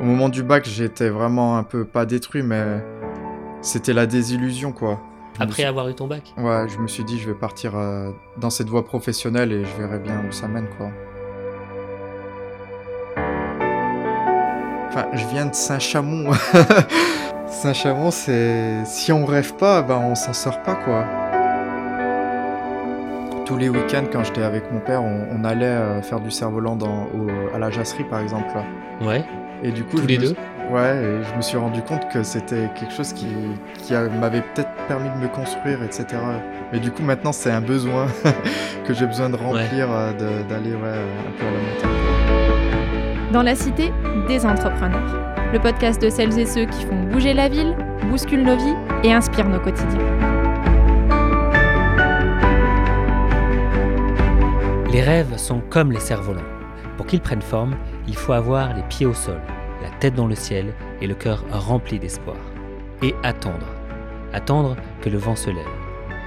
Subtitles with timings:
[0.00, 2.64] au moment du bac, j'étais vraiment un peu pas détruit, mais
[3.60, 5.00] c'était la désillusion, quoi.
[5.36, 7.72] Je Après suis- avoir eu ton bac Ouais, je me suis dit, je vais partir
[7.76, 10.90] euh, dans cette voie professionnelle et je verrai bien où ça mène, quoi.
[14.88, 16.32] Enfin, je viens de Saint-Chamond.
[17.46, 18.84] Saint-Chamond, c'est...
[18.84, 21.04] Si on rêve pas, ben on s'en sort pas, quoi.
[23.44, 26.76] Tous les week-ends, quand j'étais avec mon père, on, on allait euh, faire du cerf-volant
[26.76, 28.48] dans, au- à la jasserie, par exemple.
[29.02, 29.24] Ouais.
[29.62, 30.36] Et du coup, Tous je les me- deux
[30.70, 33.26] Ouais, et je me suis rendu compte que c'était quelque chose qui,
[34.20, 36.06] m'avait peut-être permis de me construire, etc.
[36.72, 38.06] Mais du coup, maintenant, c'est un besoin
[38.86, 43.32] que j'ai besoin de remplir, euh, de- d'aller ouais, un peu à la montagne.
[43.32, 43.90] Dans la cité,
[44.28, 45.18] des entrepreneurs.
[45.52, 47.74] Le podcast de celles et ceux qui font bouger la ville,
[48.08, 49.98] bousculent nos vies et inspirent nos quotidiens.
[54.92, 56.40] Les rêves sont comme les cerfs-volants.
[56.96, 57.74] Pour qu'ils prennent forme,
[58.10, 59.40] il faut avoir les pieds au sol,
[59.84, 62.36] la tête dans le ciel et le cœur rempli d'espoir.
[63.02, 63.68] Et attendre.
[64.32, 65.64] Attendre que le vent se lève.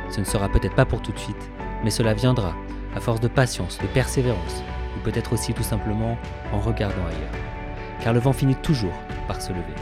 [0.09, 1.51] Ce ne sera peut-être pas pour tout de suite,
[1.83, 2.53] mais cela viendra,
[2.95, 4.63] à force de patience, de persévérance,
[4.95, 6.17] ou peut-être aussi tout simplement
[6.53, 7.41] en regardant ailleurs.
[7.99, 9.75] Car le vent finit toujours par se lever.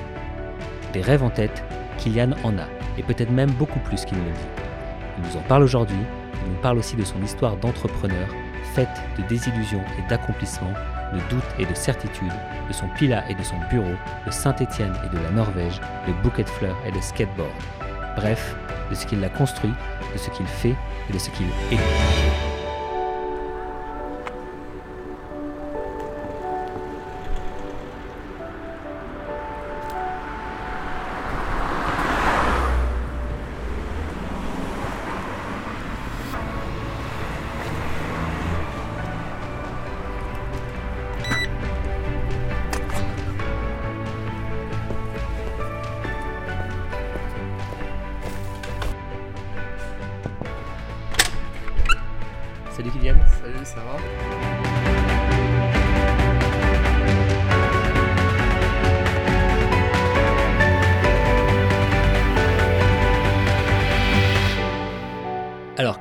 [0.93, 1.63] Des rêves en tête,
[1.99, 2.65] Kylian en a,
[2.97, 5.19] et peut-être même beaucoup plus qu'il ne le dit.
[5.19, 6.03] Il nous en parle aujourd'hui,
[6.45, 8.27] il nous parle aussi de son histoire d'entrepreneur,
[8.73, 10.73] faite de désillusions et d'accomplissements,
[11.13, 12.31] de doutes et de certitudes,
[12.67, 13.95] de son pila et de son bureau,
[14.25, 17.49] de Saint-Étienne et de la Norvège, de bouquets de fleurs et de skateboard.
[18.15, 18.55] Bref,
[18.89, 19.73] de ce qu'il a construit,
[20.13, 20.75] de ce qu'il fait
[21.09, 22.30] et de ce qu'il est.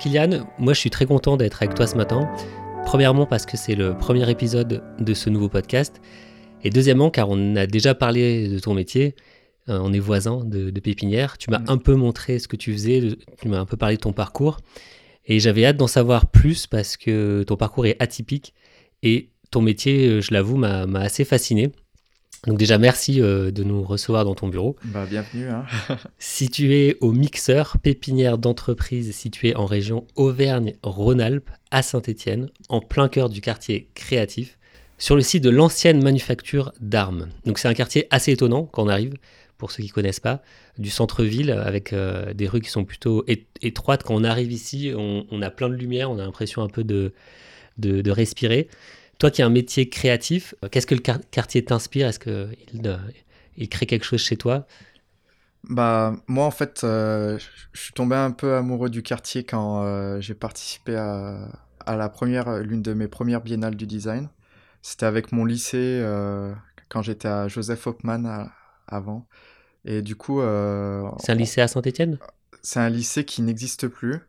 [0.01, 2.29] Kylian, moi je suis très content d'être avec toi ce matin.
[2.85, 6.01] Premièrement parce que c'est le premier épisode de ce nouveau podcast.
[6.65, 9.15] Et deuxièmement car on a déjà parlé de ton métier.
[9.69, 11.37] Euh, on est voisins de, de pépinière.
[11.39, 11.65] Tu m'as Mm.
[11.69, 13.09] un peu montré ce que tu faisais.
[13.41, 14.59] Tu m'as un peu parlé de ton parcours.
[15.27, 18.55] Et j'avais hâte d'en savoir plus parce que ton parcours est atypique.
[19.03, 21.73] Et ton métier, euh, je l'avoue, m'a assez fasciné.
[22.47, 24.77] Donc déjà merci euh, de nous recevoir dans ton bureau.
[24.85, 25.67] Bah, bienvenue, hein.
[26.19, 33.43] Situé au Mixeur, pépinière d'entreprise située en région Auvergne-Rhône-Alpes, à Saint-Étienne, en plein cœur du
[33.43, 34.59] quartier créatif,
[34.97, 37.29] sur le site de l'ancienne manufacture d'armes.
[37.45, 39.15] Donc c'est un quartier assez étonnant quand on arrive,
[39.59, 40.43] pour ceux qui connaissent pas,
[40.79, 43.23] du centre-ville, avec euh, des rues qui sont plutôt
[43.61, 44.03] étroites.
[44.03, 46.85] Quand on arrive ici, on, on a plein de lumière, on a l'impression un peu
[46.85, 47.13] de,
[47.77, 48.69] de, de respirer.
[49.21, 52.09] Toi qui as un métier créatif, euh, qu'est-ce que le quar- quartier t'inspire?
[52.09, 52.57] Est-ce qu'il
[53.57, 54.67] il crée quelque chose chez toi?
[55.65, 57.39] Bah, moi, en fait, euh,
[57.73, 61.49] je suis tombé un peu amoureux du quartier quand euh, j'ai participé à,
[61.87, 64.31] à la première, l'une de mes premières biennales du design.
[64.83, 66.55] C'était avec mon lycée euh,
[66.89, 68.53] quand j'étais à Joseph Hopman à-
[68.89, 69.29] avant.
[69.85, 70.41] Et du coup,
[71.19, 72.19] C'est un lycée à Saint-Étienne?
[72.63, 74.21] C'est un lycée qui n'existe plus.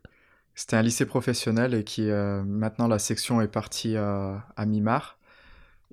[0.54, 5.18] C'était un lycée professionnel et qui euh, maintenant la section est partie euh, à Mimar.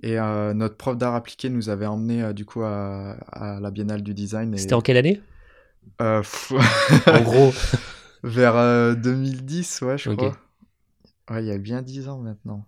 [0.02, 4.02] Et euh, notre prof d'art appliqué nous avait emmené du coup à, à la Biennale
[4.02, 4.53] du design.
[4.53, 5.22] et- C'était en quelle année?
[5.97, 6.53] Pff,
[7.08, 7.53] En gros,
[8.24, 10.38] vers euh, 2010, ouais, je crois.
[11.30, 12.66] Ouais, il y a bien 10 ans maintenant.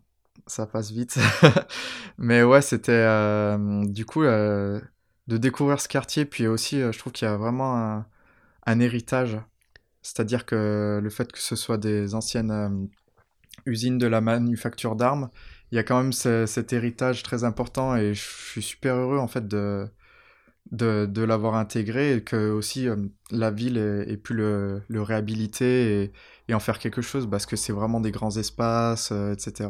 [0.48, 1.18] Ça passe vite.
[2.18, 3.08] Mais ouais, c'était
[3.88, 4.82] du coup de
[5.38, 6.26] découvrir ce quartier.
[6.26, 8.06] Puis aussi, je trouve qu'il y a vraiment un,
[8.66, 9.40] un héritage.
[10.02, 12.70] C'est-à-dire que le fait que ce soit des anciennes euh,
[13.66, 15.30] usines de la manufacture d'armes,
[15.72, 19.20] il y a quand même ce- cet héritage très important et je suis super heureux
[19.20, 19.88] en fait de,
[20.72, 22.96] de, l'avoir intégré et que aussi euh,
[23.32, 26.12] la ville ait, pu le, réhabiliter
[26.48, 29.70] et, en faire quelque chose parce que c'est vraiment des grands espaces, euh, etc.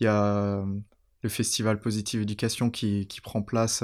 [0.00, 0.64] Il y a
[1.22, 3.82] le festival Positive Éducation qui, prend place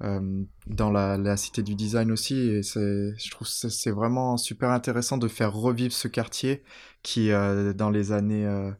[0.00, 5.18] dans la, la cité du design aussi et je trouve que c'est vraiment super intéressant
[5.18, 6.62] de faire revivre ce quartier
[7.02, 8.70] qui euh, dans les années euh,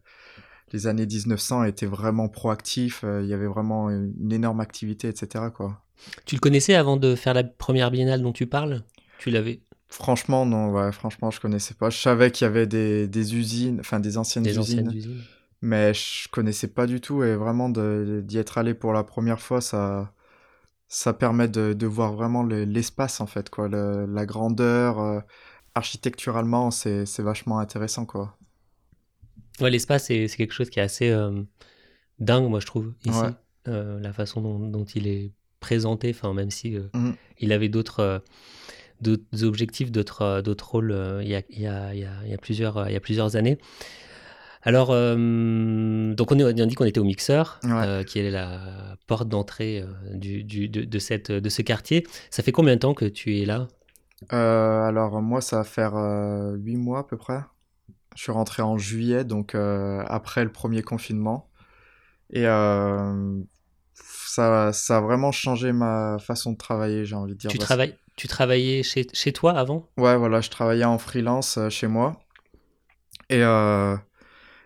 [0.73, 5.07] les années 1900 était vraiment proactif, euh, il y avait vraiment une, une énorme activité,
[5.07, 5.45] etc.
[5.55, 5.81] quoi.
[6.27, 8.83] tu le connaissais avant de faire la première biennale dont tu parles?
[9.19, 9.61] Tu l'avais?
[9.89, 11.91] Franchement, non, ouais, franchement, je connaissais pas.
[11.91, 15.23] Je savais qu'il y avait des, des usines, enfin des anciennes des usines, anciennes usines
[15.63, 19.63] mais je connaissais pas du tout et vraiment d'y être allé pour la première fois,
[19.63, 20.13] ça,
[20.95, 25.01] ça permet de, de voir vraiment le- l'espace en fait, quoi, le- la grandeur.
[25.01, 25.21] euh,
[25.75, 28.39] architecturalement, c'est vachement intéressant, quoi.
[29.61, 31.43] Ouais, l'espace, c'est quelque chose qui est assez euh,
[32.21, 33.19] dingue, moi, je trouve, ici.
[33.23, 33.31] Ouais.
[33.67, 37.17] Euh, la façon dont, dont il est présenté, enfin, même si Mhm.
[37.41, 38.23] il avait d'autres
[39.43, 42.35] objectifs, d'autres d'autres rôles il y, a, il y, a, il y, a, il y
[42.35, 43.59] a plusieurs, il y a plusieurs années.
[44.65, 47.71] Alors, euh, donc on, est, on dit qu'on était au Mixeur, Ouais.
[47.71, 52.07] euh, qui est la porte d'entrée euh, du, du- de, de, cette, de ce quartier.
[52.31, 53.69] Ça fait combien de temps que tu es là?
[54.31, 57.41] Alors moi, ça va faire euh, huit mois à peu près.
[58.17, 61.51] Je suis rentré en juillet, donc après le premier confinement.
[62.33, 62.45] Et
[63.95, 67.51] ça, ça a vraiment changé ma façon de travailler, j'ai envie de dire.
[67.51, 69.89] tu, travailles, tu travaillais chez, chez toi avant?
[69.97, 72.13] Ouais, voilà, je travaillais en freelance euh, chez moi.
[73.31, 73.97] Et, euh,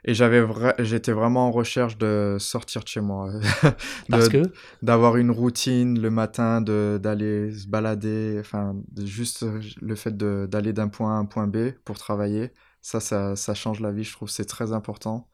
[0.09, 3.31] et j'avais vra- j'étais vraiment en recherche de sortir de chez moi.
[4.11, 4.43] Parce De- que?
[4.83, 10.49] d'avoir une routine le matin, de d'aller se balader, enfin juste euh, le fait de
[10.51, 13.93] d'aller d'un point A à un point B pour travailler, ça, ça, ça change la
[13.93, 15.29] vie, je trouve, c'est très important.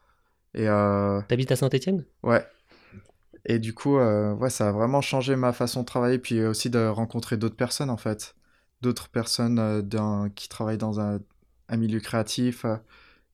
[0.54, 2.44] Et euh, tu habites à Saint-Etienne ouais.
[3.46, 6.70] Et du coup, euh, ouais, ça a vraiment changé ma façon de travailler, puis aussi
[6.70, 8.34] de rencontrer d'autres personnes en fait,
[8.80, 11.20] d'autres personnes euh, qui travaillent dans un,
[11.68, 12.64] un milieu créatif.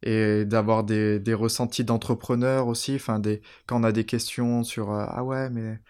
[0.03, 4.93] Et d'avoir des, des ressentis d'entrepreneurs aussi, enfin des, quand on a des questions sur
[4.93, 5.81] euh, ah ouais mais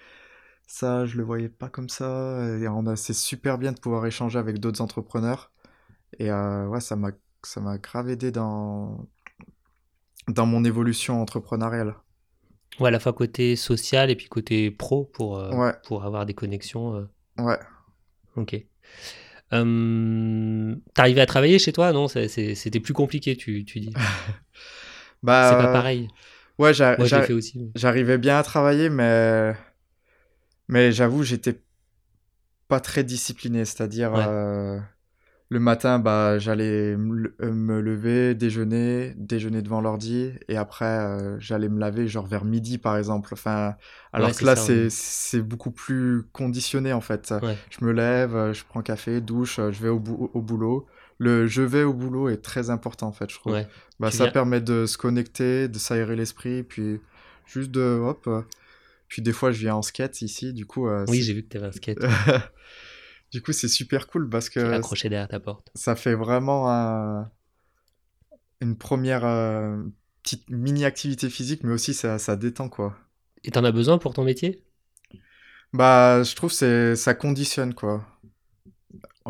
[0.66, 4.06] ça je le voyais pas comme ça et on a c'est super bien de pouvoir
[4.06, 5.52] échanger avec d'autres entrepreneurs
[6.18, 7.10] et euh, ouais ça m'a
[7.44, 9.08] ça m'a grave aidé dans
[10.28, 11.94] dans mon évolution entrepreneuriale.
[12.78, 15.74] Ouais, à la fois côté social et puis côté pro pour, euh, Ouais.
[15.84, 17.08] pour avoir des connexions.
[17.38, 17.58] Ouais.
[18.36, 18.64] Ok.
[19.52, 23.92] Euh, T'arrivais à travailler chez toi Non, c'était plus compliqué, tu, tu dis.
[25.22, 26.08] Bah C'est pas euh, pareil.
[26.58, 26.72] Ouais,
[27.74, 29.54] j'arrivais bien à travailler mais
[30.68, 31.60] mais j'avoue, j'étais
[32.68, 34.24] pas très discipliné, c'est-à-dire Ouais.
[34.26, 34.78] euh,
[35.52, 41.36] le matin, bah, j'allais me euh, me lever, déjeuner, déjeuner devant l'ordi, et après, euh,
[41.40, 43.30] j'allais me laver, genre vers midi, par exemple.
[43.32, 43.74] Enfin,
[44.12, 47.34] alors Ouais, que là, c'est, beaucoup plus conditionné, en fait.
[47.42, 47.56] Ouais.
[47.70, 50.86] Je me lève, euh, je prends café, douche, je vais au, bou- au boulot.
[51.18, 53.52] Le je vais au boulot est très important, en fait, je trouve.
[53.54, 53.66] Ouais.
[53.98, 57.00] Bah, Tu ça viens- permet de se connecter, de s'aérer l'esprit, puis
[57.46, 58.28] juste de, hop.
[59.08, 61.48] Puis des fois, je viens en skate ici, du coup, euh, Oui, j'ai vu que
[61.48, 61.98] t'avais un skate
[63.32, 65.70] du coup, c'est super cool parce que accroché derrière ta porte.
[65.74, 67.30] ça fait vraiment un-
[68.62, 69.82] une première euh,
[70.22, 72.96] petite mini-activité physique, mais aussi ça, ça détend, quoi.
[73.44, 74.64] Et t'en as besoin pour ton métier?
[75.72, 78.04] Bah, je trouve que ça conditionne, quoi.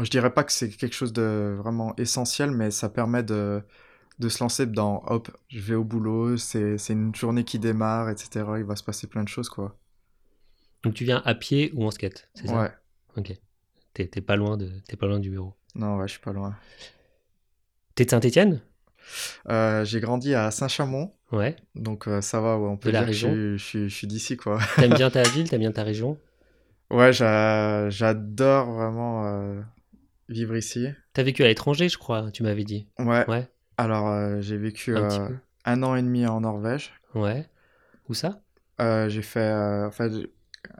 [0.02, 3.62] Je dirais pas que c'est quelque chose de vraiment essentiel, mais ça permet de,
[4.20, 8.10] de se lancer dans, hop, je vais au boulot, c'est, c'est une journée qui démarre,
[8.10, 8.58] etc.
[8.60, 9.78] Il va se passer plein de choses, quoi.
[10.82, 12.62] Donc tu viens à pied ou en skate, c'est ça?
[12.62, 12.70] Ouais,
[13.16, 13.32] Ok.
[13.94, 15.54] T'es pas, loin de- t'es pas loin du bureau.
[15.74, 16.56] non, ouais, je suis pas loin.
[17.94, 18.60] T'es de Saint-Etienne
[19.48, 21.56] Euh, j'ai grandi à Saint-Chamond, Ouais.
[21.74, 24.06] donc euh, ça va, ouais, on peut De la dire que je je je suis
[24.06, 24.58] d'ici, quoi.
[24.78, 26.18] T'aimes bien ta ville, t'aimes bien ta région?
[26.90, 29.60] Ouais, j'a- j'adore vraiment euh,
[30.28, 30.88] vivre ici.
[31.12, 32.86] T'as vécu à l'étranger, je crois, tu m'avais dit.
[32.98, 36.92] Ouais, Ouais, alors j'ai vécu un un an et demi en Norvège.
[37.14, 37.46] Ouais.
[38.08, 38.40] Où ça?
[38.78, 40.12] J'ai fait, en fait,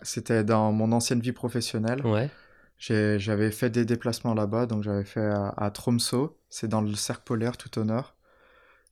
[0.03, 2.05] c'était dans mon ancienne vie professionnelle.
[2.07, 2.31] Ouais.
[2.81, 7.23] J'avais fait des déplacements là-bas, donc j'avais fait à, à Tromsø, c'est dans le cercle
[7.25, 8.15] polaire tout au nord,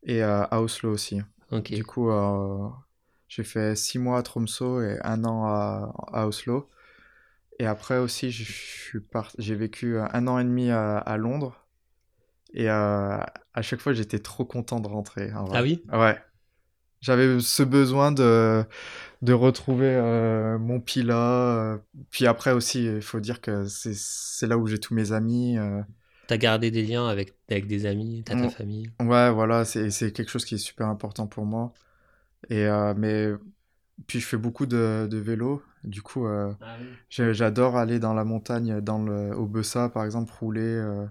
[0.02, 1.22] et à Oslo aussi.
[1.64, 2.68] Du coup, euh,
[3.28, 6.68] j'ai fait six mois à Tromsø et un an à, à Oslo.
[7.58, 8.30] Et après aussi,
[9.10, 9.32] part...
[9.38, 11.64] j'ai vécu un an et demi à, à Londres.
[12.52, 13.18] Et euh,
[13.54, 15.32] à chaque fois, j'étais trop content de rentrer.
[15.32, 15.58] en vrai.
[15.58, 15.82] Ah oui?
[15.92, 16.18] Ouais.
[17.00, 18.64] J'avais ce besoin de,
[19.22, 21.16] de retrouver euh, mon Pila.
[21.74, 21.78] euh.
[22.10, 25.58] Puis après aussi, il faut dire que c'est là où j'ai tous mes amis.
[25.58, 25.80] euh.
[26.26, 28.48] T'as gardé des liens avec, avec des amis, t'as ta Mm.
[28.50, 28.90] famille?
[29.00, 31.72] Ouais, voilà, c'est quelque chose qui est super important pour moi.
[32.50, 33.28] Et euh, mais
[34.06, 35.62] puis je fais beaucoup de, de vélo.
[35.84, 36.52] Du coup, euh,
[37.10, 40.60] j'ai- j'adore aller dans la montagne, dans le au Bessa par exemple, rouler.
[40.62, 41.06] euh,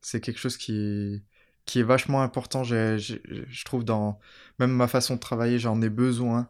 [0.00, 1.22] c'est quelque chose qui
[1.68, 2.64] qui est vachement important.
[2.64, 4.18] J'ai- j'ai- je trouve dans
[4.58, 6.48] même ma façon de travailler, j'en ai besoin.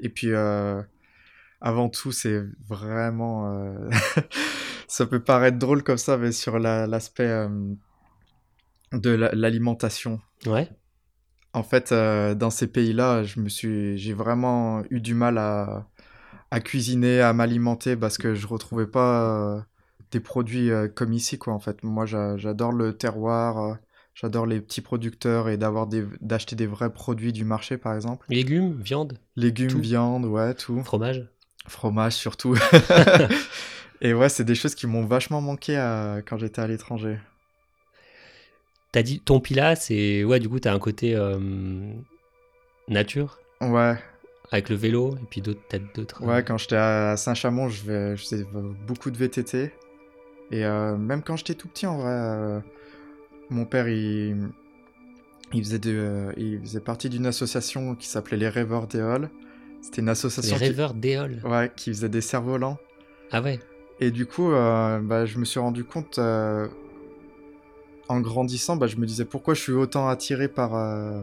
[0.00, 0.82] Et puis euh,
[1.60, 3.90] avant tout, c'est vraiment euh,
[4.88, 7.48] ça peut paraître drôle comme ça, mais sur la- l'aspect euh,
[8.92, 10.20] de la- l'alimentation.
[10.46, 10.68] Ouais.
[11.52, 15.88] En fait, dans ces pays-là, je me suis, j'ai vraiment eu du mal à,
[16.52, 19.66] à cuisiner, à m'alimenter parce que je retrouvais pas
[20.12, 21.52] des produits comme ici, quoi.
[21.52, 23.76] En fait, moi, j'a- j'adore le terroir,
[24.20, 28.26] j'adore les petits producteurs et d'avoir des, d'acheter des vrais produits du marché, par exemple.
[28.28, 29.80] Légumes, viande, Légumes, Tout.
[29.80, 30.82] viande, ouais, tout.
[30.82, 31.26] fromage.
[31.66, 32.56] Fromage surtout.
[34.02, 37.18] Et ouais, c'est des choses qui m'ont vachement manqué à- quand j'étais à l'étranger.
[38.92, 40.24] T'as dit ton Pila, c'est.
[40.24, 41.38] Ouais, du coup, t'as un côté euh,
[42.88, 43.94] nature, Ouais,
[44.50, 46.24] avec le vélo, et puis d'autres, peut-être d'autres.
[46.24, 48.46] ouais, quand j'étais à Saint-Chamond, je, vais- je faisais
[48.86, 49.70] beaucoup de VTT.
[50.50, 52.60] Et euh, même quand j'étais tout petit, en vrai, euh,
[53.50, 54.48] mon père, il,
[55.52, 59.30] il, faisait de, euh, il faisait partie d'une association qui s'appelait les Rêveurs d'Éole.
[59.80, 61.40] C'était une Les association qui, rêveurs d'éole.
[61.44, 62.78] ouais, qui faisait des cerfs-volants.
[63.32, 63.58] Ah ouais.
[63.98, 66.68] Et du coup, euh, bah, je me suis rendu compte, euh,
[68.08, 71.22] en grandissant, bah, je me disais pourquoi je suis autant attiré par, euh,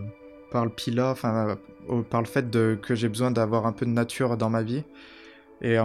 [0.51, 1.57] par le pilote, enfin,
[2.09, 4.83] par le fait de, que j'ai besoin d'avoir un peu de nature dans ma vie.
[5.61, 5.77] Et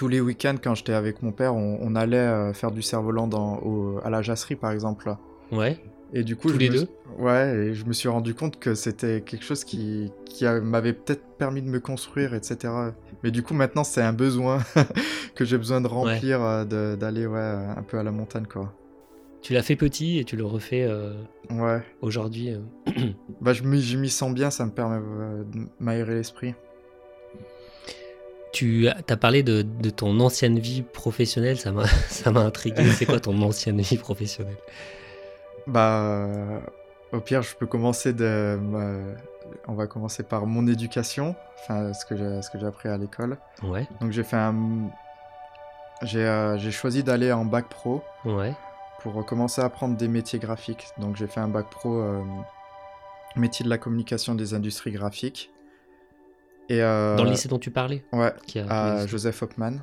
[0.00, 3.26] tous les week-ends, quand j'étais avec mon père, on, on allait euh, faire du cerf-volant
[3.26, 5.14] dans- au- à la jasserie, par exemple.
[5.52, 5.76] Ouais.
[6.14, 6.88] Et du coup, Tous je les me deux
[7.18, 10.94] Ouais, et je me suis rendu compte que c'était quelque chose qui, qui a- m'avait
[10.94, 12.72] peut-être permis de me construire, etc.
[13.22, 14.60] Mais du coup, maintenant, c'est un besoin
[15.34, 18.46] que j'ai besoin de remplir, euh, de- d'aller ouais, euh, un peu à la montagne,
[18.50, 18.72] quoi.
[19.42, 21.12] Tu l'as fait petit et tu le refais euh,
[21.50, 22.54] Ouais, aujourd'hui.
[22.54, 22.60] euh.
[23.42, 26.54] bah, je m'y sens bien, ça me permet euh, de m'aérer l'esprit.
[28.52, 32.84] Tu as parlé de, de ton ancienne vie professionnelle, ça m'a ça m'a intrigué.
[32.92, 34.56] C'est quoi ton ancienne vie professionnelle?
[35.66, 36.26] Bah,
[37.12, 38.58] au pire, je peux commencer de.
[39.66, 42.96] On va commencer par mon éducation, enfin, ce que j'ai ce que j'ai appris à
[42.96, 43.36] l'école.
[43.62, 44.54] Ouais, Donc, j'ai fait un.
[46.02, 48.02] J'ai euh, j'ai choisi d'aller en bac pro.
[48.24, 48.54] ouais.
[49.00, 50.86] pour commencer à apprendre des métiers graphiques.
[50.98, 52.22] Donc j'ai fait un bac pro euh,
[53.36, 55.50] métier de la communication des industries graphiques.
[56.70, 58.66] Et euh, Dans le lycée dont tu parlais Ouais, qui a-
[59.00, 59.80] à Joseph Hopman.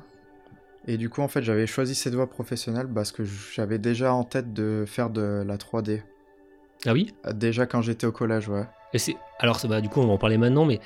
[0.86, 4.24] Et du coup, en fait, j'avais choisi cette voie professionnelle parce que j'avais déjà en
[4.24, 6.02] tête de faire de la 3D.
[6.86, 7.14] Ah oui?
[7.34, 8.64] Déjà quand j'étais au collège, ouais.
[8.94, 10.80] Et c'est- Alors, bah, du coup, on va en parler maintenant, mais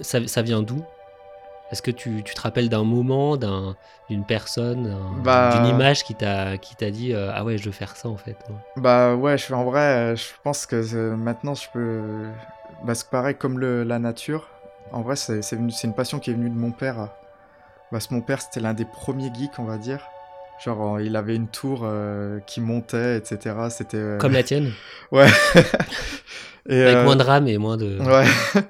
[0.00, 0.82] ça, ça vient d'où?
[1.70, 3.76] Est-ce que tu, tu te rappelles d'un moment, d'un-
[4.08, 7.72] d'une personne, Bah- d'une image qui t'a qui t'a dit euh, Ah ouais, je veux
[7.72, 8.36] faire ça en fait.
[8.76, 12.28] Bah ouais, je, en vrai, euh, je pense que euh, maintenant je peux.
[12.84, 14.48] Bah, c'est pareil comme le, la nature.
[14.92, 17.10] En vrai, c'est une passion qui est venue de mon père.
[17.90, 20.06] Parce que mon père, c'était l'un des premiers geeks, on va dire.
[20.64, 23.54] Genre, euh, il avait une tour euh, qui montait, etc.
[23.70, 23.98] C'était.
[23.98, 24.72] euh, Comme la tienne
[25.12, 25.28] Ouais.
[26.68, 27.98] et, Avec euh, moins de RAM et moins de.
[28.00, 28.24] Ouais.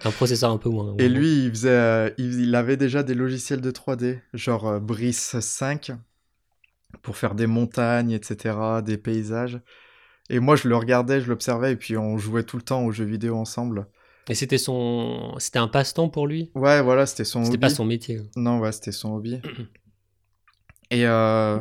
[0.05, 0.95] Un processeur un peu moins.
[0.99, 5.93] Et lui, il faisait, il, il avait déjà des logiciels de 3D, genre Brice 5,
[7.03, 9.61] pour faire des montagnes, etc., des paysages.
[10.29, 12.91] Et moi, je le regardais, je l'observais, et puis on jouait tout le temps aux
[12.91, 13.87] jeux vidéo ensemble.
[14.29, 15.35] Et c'était son.
[15.39, 16.51] C'était un passe-temps pour lui?
[16.55, 18.21] Ouais, voilà, c'était son C'était pas son métier.
[18.37, 19.41] Non, ouais, c'était son hobby.
[20.91, 21.59] et, euh,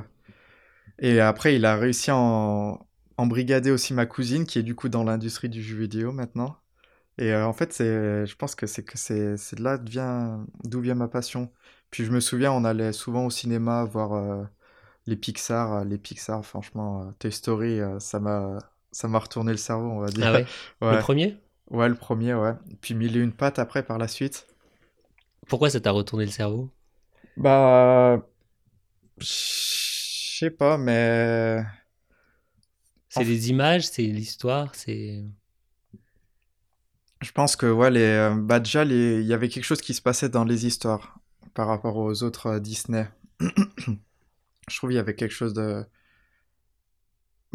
[1.00, 2.80] et après, il a réussi à en,
[3.18, 6.58] embrigader aussi ma cousine, qui est du coup dans l'industrie du jeu vidéo maintenant.
[7.18, 9.92] Et euh, en fait, c'est, je pense que c'est que c'est, c'est de là d'où
[9.92, 11.52] vient, d'où vient ma passion.
[11.92, 14.44] Puis je me souviens, on allait souvent au cinéma voir euh,
[15.06, 15.86] les Pixar.
[15.86, 18.58] Les Pixar, franchement, Toy Story, ça m'a,
[18.92, 20.26] ça m'a retourné le cerveau, on va dire.
[20.26, 20.46] Ah ouais?
[20.82, 20.96] Ouais.
[20.96, 21.38] Le premier?
[21.70, 22.54] Ouais, le premier, ouais.
[22.82, 24.48] Puis mille et une pattes après par la suite.
[25.48, 26.70] Pourquoi ça t'a retourné le cerveau?
[27.38, 28.22] Bah,
[29.20, 31.64] je sais pas, mais
[33.10, 35.24] C'est les images, c'est l'histoire, c'est.
[37.22, 39.22] je pense que ouais, les, bah déjà, les...
[39.22, 41.20] il y avait quelque chose qui se passait dans les histoires
[41.54, 43.08] par rapport aux autres euh, Disney.
[43.40, 45.86] Je trouve qu'il y avait quelque chose de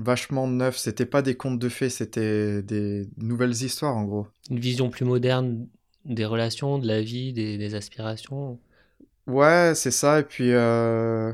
[0.03, 0.77] vachement neuf.
[0.77, 4.27] C'était pas des contes de fées, c'était des nouvelles histoires en gros.
[4.51, 5.67] Une vision plus moderne
[6.05, 8.59] des relations, de la vie, des, des aspirations.
[9.27, 10.21] Ouais, c'est ça.
[10.21, 11.33] Et puis, euh,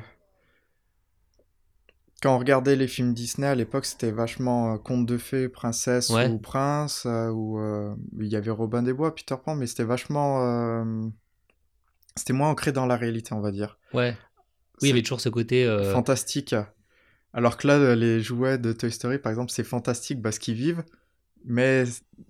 [2.22, 6.10] quand on regardait les films Disney à l'époque, c'était vachement euh, contes de fées, princesse
[6.10, 6.28] Ouais.
[6.28, 7.60] ou prince, euh, ou
[8.20, 10.84] il y avait Robin des Bois, Peter Pan, mais c'était vachement,
[12.16, 13.78] c'était moins ancré dans la réalité, on va dire.
[13.94, 14.16] Ouais.
[14.82, 15.66] Oui, il y avait toujours ce côté.
[15.92, 16.54] Fantastique.
[17.36, 20.82] Alors que là, les jouets de Toy Story, par exemple, c'est fantastique parce qu'ils vivent,
[21.44, 21.84] mais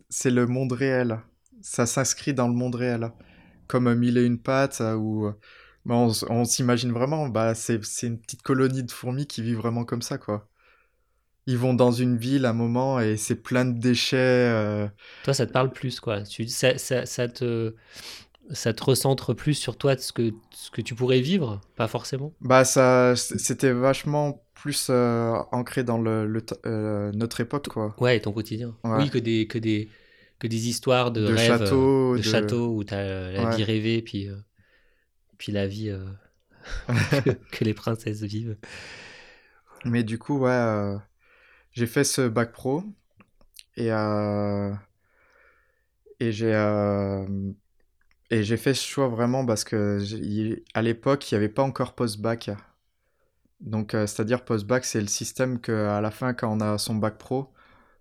[0.08, 1.20] c'est le monde réel.
[1.62, 3.12] Ça s'inscrit dans le monde réel.
[3.68, 5.32] Comme euh, Mille et une pattes, euh, où euh,
[5.84, 10.02] bah, on, s'imagine vraiment, bah, c'est une petite colonie de fourmis qui vivent vraiment comme
[10.02, 10.48] ça, quoi.
[11.46, 14.90] Ils vont dans une ville à un moment et c'est plein de déchets.
[15.22, 16.22] Toi, ça te parle plus, quoi.
[16.22, 17.74] Tu, ça te,
[18.52, 21.88] ça te recentre plus sur toi de ce que, ce que tu pourrais vivre, pas
[21.88, 22.32] forcément.
[22.40, 27.94] Bah, ça, c'était vachement plus euh, ancré dans le, euh, notre époque, quoi.
[27.98, 28.76] Ouais, et ton quotidien.
[28.84, 28.90] Ouais.
[28.96, 29.88] Oui, que des, que des,
[30.38, 33.44] que des histoires de, De rêves, euh, châteaux, de, de- châteaux où t'as euh, la
[33.44, 33.56] Ouais.
[33.56, 34.36] vie rêvée, puis, euh,
[35.38, 36.04] puis la vie euh,
[37.24, 38.56] que, que les princesses vivent.
[39.84, 40.98] Mais du coup, ouais, euh,
[41.72, 42.84] j'ai fait ce bac pro
[43.76, 44.72] et, euh,
[46.20, 47.26] et j'ai euh,
[48.30, 50.00] Et j'ai fait ce choix vraiment parce que
[50.74, 52.50] à l'époque, il n'y avait pas encore post-bac.
[53.60, 57.18] Donc, euh, c'est-à-dire post-bac, c'est le système qu'à la fin, quand on a son bac
[57.18, 57.52] pro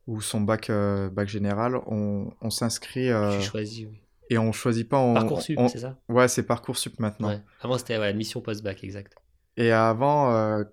[0.08, 3.10] ou son bac, euh, bac général, on, on s'inscrit.
[3.10, 4.01] Euh, tu choisis, oui.
[4.29, 5.00] Et on choisit pas.
[5.00, 5.98] On, Parcoursup, c'est ça?
[6.10, 7.29] Ouais, c'est Parcoursup maintenant.
[7.29, 7.41] Ouais.
[7.62, 9.15] Avant, c'était ouais, admission post-bac, exact.
[9.58, 10.63] Et avant,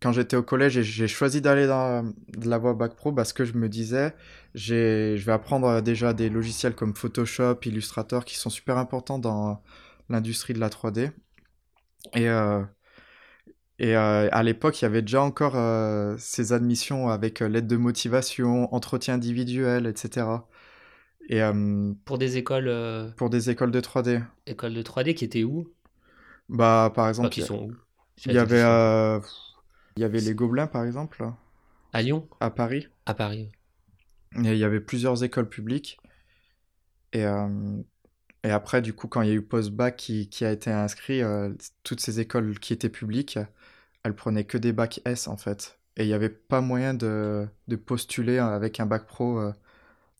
[0.00, 2.12] quand j'étais au collège, j'ai choisi d'aller dans
[2.44, 4.14] la voie bac pro parce que je me disais,
[4.54, 9.62] je vais apprendre déjà des logiciels comme Photoshop, Illustrator qui sont super importants dans
[10.08, 11.12] l'industrie de la 3D.
[12.14, 12.62] Et, euh,
[13.78, 17.76] et euh, à l'époque, il y avait déjà encore euh, ces admissions avec l'aide de
[17.76, 20.26] motivation, entretien individuel, etc.
[21.28, 21.40] Et,
[22.04, 24.22] pour des écoles Pour des écoles de 3D.
[24.46, 25.68] Écoles de 3D qui étaient où?
[26.48, 27.30] Bah, par exemple.
[27.30, 27.72] qui sont où?
[28.24, 28.62] Il y avait.
[29.96, 31.24] Il y avait les Gobelins, par exemple.
[31.92, 32.88] À Lyon À Paris.
[33.06, 33.50] À Paris.
[34.36, 35.98] Et il y avait plusieurs écoles publiques.
[37.12, 37.48] Et, euh,
[38.44, 41.22] et après, du coup, quand il y a eu post-bac qui, qui, a été inscrit,
[41.22, 43.38] euh, toutes ces écoles qui étaient publiques,
[44.02, 45.78] elles prenaient que des bacs S, en fait.
[45.96, 49.52] Et il n'y avait pas moyen de, de, postuler avec un bac pro euh,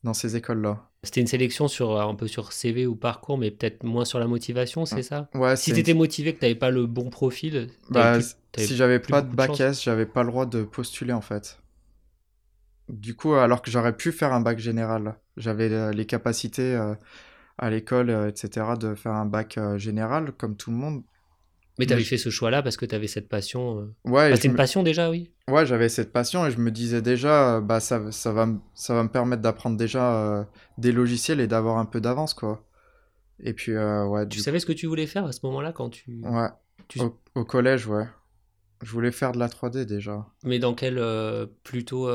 [0.05, 0.89] dans ces écoles-là.
[1.07, 4.27] C'était une sélection sur un peu sur CV ou parcours, mais peut-être moins sur la
[4.27, 5.29] motivation, c'est ça?
[5.35, 5.57] Ouais.
[5.57, 7.69] Si tu étais motivé, que tu n'avais pas le bon profil.
[7.91, 8.19] Bah,
[8.59, 11.59] si j'avais pas de bac S, j'avais pas le droit de postuler en fait.
[12.89, 16.95] Du coup, alors que j'aurais pu faire un bac général, j'avais les capacités euh,
[17.59, 21.03] à l'école, euh, etc., de faire un bac euh, général comme tout le monde.
[21.79, 23.93] Mais tu avais fait ce choix-là parce que tu avais cette passion.
[24.05, 24.35] Ouais.
[24.35, 25.31] C'était une passion déjà, oui.
[25.49, 29.05] Ouais, j'avais cette passion et je me disais déjà, bah ça, ça va, ça va
[29.05, 32.65] me permettre d'apprendre déjà des logiciels et d'avoir un peu d'avance, quoi.
[33.39, 34.27] Et puis, ouais.
[34.29, 36.21] Tu savais ce que tu voulais faire à ce moment-là quand tu.
[36.25, 36.49] Ouais.
[37.35, 38.07] Au, collège, ouais.
[38.83, 40.27] Je voulais faire de la 3D déjà.
[40.43, 41.01] Mais dans quel
[41.63, 42.09] plutôt.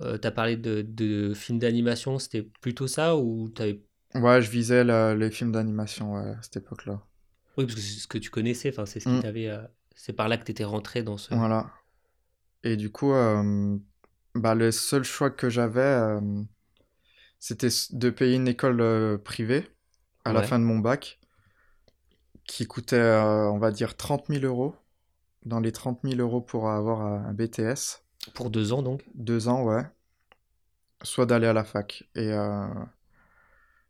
[0.00, 3.82] Euh, tu as parlé de, de films d'animation, c'était plutôt ça ou avais...
[4.14, 7.00] Ouais, je visais les films d'animation ouais, à cette époque-là.
[7.56, 9.20] Oui, parce que c'est ce que tu connaissais, enfin, c'est ce mm.
[9.20, 9.48] t'avait.
[9.48, 9.62] Euh,
[9.94, 11.34] c'est par là que tu étais rentré dans ce.
[11.34, 11.70] Voilà.
[12.64, 13.12] Et du coup,
[14.34, 16.18] bah, le seul choix que j'avais,
[17.38, 19.68] c'était de payer une école privée
[20.24, 21.20] à la fin de mon bac,
[22.44, 24.74] qui coûtait, on va dire, 30 000 euros.
[25.44, 28.02] Dans les 30 000 euros pour avoir un BTS.
[28.34, 29.04] Pour deux ans donc?
[29.14, 29.82] Deux ans, ouais.
[31.02, 32.04] Soit d'aller à la fac.
[32.14, 32.66] Et, euh,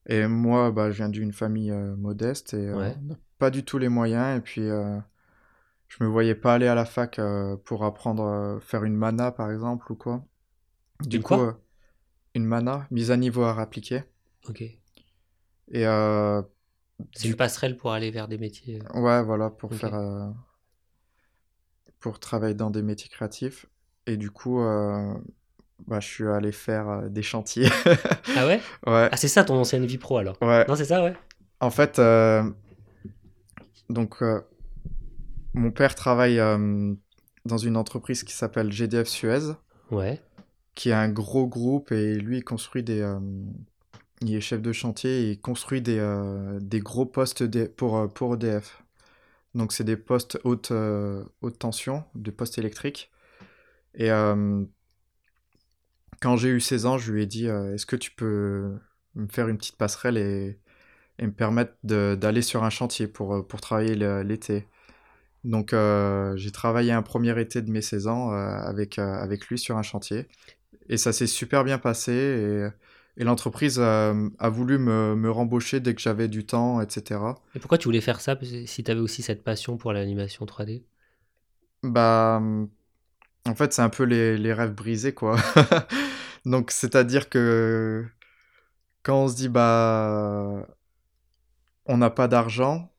[0.07, 2.91] et moi, bah, je viens d'une famille euh, modeste et euh,
[3.39, 4.39] pas du tout les moyens.
[4.39, 4.69] Et puis,
[5.89, 7.21] je me voyais pas aller à la fac
[7.65, 10.25] pour apprendre, faire une mana par exemple ou quoi.
[11.03, 11.37] Du coup,
[12.35, 14.03] une mana, mise à niveau à appliqué.
[14.49, 14.63] Ok.
[14.63, 15.85] Et.
[17.15, 18.81] C'est une passerelle pour aller vers des métiers.
[18.95, 20.33] Ouais, voilà, pour faire.
[22.01, 23.67] pour travailler dans des métiers créatifs.
[24.07, 25.15] Et du coup, euh,
[25.87, 27.69] bah, je suis allé faire euh, des chantiers.
[28.37, 28.61] ah ouais?
[28.87, 29.09] Ouais.
[29.11, 30.37] Ah, c'est ça ton ancienne vie pro alors?
[30.41, 30.65] Ouais.
[30.69, 31.15] Non, c'est ça, ouais?
[31.61, 32.49] En fait, euh,
[33.91, 34.23] donc,
[35.57, 36.37] mon père travaille
[37.45, 39.55] dans une entreprise qui s'appelle GDF Suez.
[39.91, 40.21] Ouais.
[40.75, 43.05] Qui est un gros groupe et lui, il construit des.
[44.21, 46.01] il est chef de chantier et il construit des,
[46.61, 48.83] des gros postes pour, pour EDF.
[49.55, 50.73] Donc, c'est des postes haute,
[51.41, 53.11] haute tension, des postes électriques.
[53.97, 54.63] Et euh,
[56.21, 58.77] quand j'ai eu 16 ans, je lui ai dit euh, Est-ce que tu peux
[59.15, 60.59] me faire une petite passerelle et,
[61.21, 64.69] me permettre d'aller sur un chantier pour, euh, pour travailler l'été?
[65.47, 65.75] Donc
[66.37, 70.27] j'ai travaillé un premier été de mes 16 ans avec, avec lui sur un chantier.
[70.89, 72.13] Et ça s'est super bien passé.
[72.13, 72.69] Et,
[73.19, 74.13] et l'entreprise a,
[74.51, 77.21] voulu me, me rembaucher dès que j'avais du temps, etc.
[77.55, 78.37] Et pourquoi tu voulais faire ça?
[78.67, 80.83] Si tu avais aussi cette passion pour l'animation 3D
[81.83, 82.43] Bah
[83.47, 85.37] en fait, c'est un peu les, rêves brisés, quoi.
[86.45, 88.05] Donc, c'est-à-dire que
[89.03, 90.67] quand on se dit, bah,
[91.87, 92.93] on n'a pas d'argent,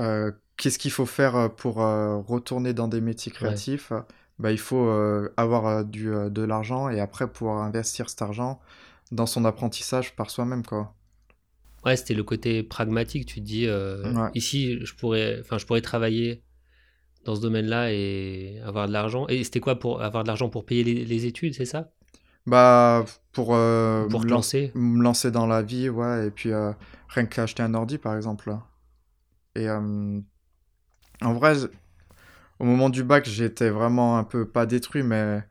[0.00, 3.92] euh, qu'est-ce qu'il faut faire pour euh, retourner dans des métiers créatifs?
[4.38, 8.60] Bah, Il faut euh, avoir du, de l'argent et après pouvoir investir cet argent
[9.10, 10.94] dans son apprentissage par soi-même, quoi.
[11.84, 13.26] Ouais, c'était le côté pragmatique.
[13.26, 13.66] Tu te dis,
[14.34, 16.42] ici, je pourrais, je pourrais travailler
[17.24, 19.26] dans ce domaine-là et avoir de l'argent.
[19.28, 21.90] Et c'était quoi pour avoir de l'argent pour payer les, études, c'est ça?
[22.46, 24.72] Bah, pour, euh, pour me, lancer.
[24.74, 26.28] me lancer dans la vie, ouais.
[26.28, 26.72] Et puis, euh,
[27.08, 28.56] rien qu'acheter un ordi, par exemple.
[29.54, 30.20] Et euh,
[31.22, 31.54] en vrai,
[32.58, 35.42] au moment du bac, j'étais vraiment un peu pas détruit, mais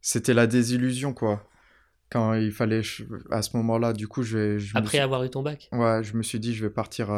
[0.00, 1.46] c'était la désillusion, quoi.
[2.10, 2.82] Quand il fallait,
[3.30, 4.64] à ce moment-là, du coup, je vais.
[4.74, 5.68] Après avoir eu ton bac?
[5.72, 7.08] Ouais, je me suis dit, je vais partir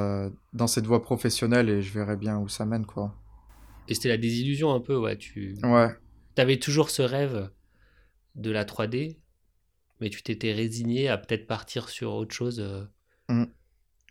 [0.53, 3.17] dans cette voie professionnelle et je verrai bien où ça mène, quoi.
[3.89, 5.17] Et c'était la désillusion un peu, ouais.
[5.17, 5.89] Tu ouais.
[6.37, 7.51] avais toujours ce rêve
[8.35, 9.19] de la 3D,
[10.01, 12.61] mais tu t'étais résigné à peut-être partir sur autre chose.
[12.61, 12.85] Euh.
[13.29, 13.45] Mmh.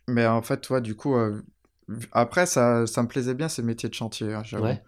[0.07, 1.41] Mais en fait, toi, du coup, euh,
[2.11, 4.65] après, ça, ça me plaisait bien ces métiers de chantier, hein, j'avoue.
[4.65, 4.81] Ouais.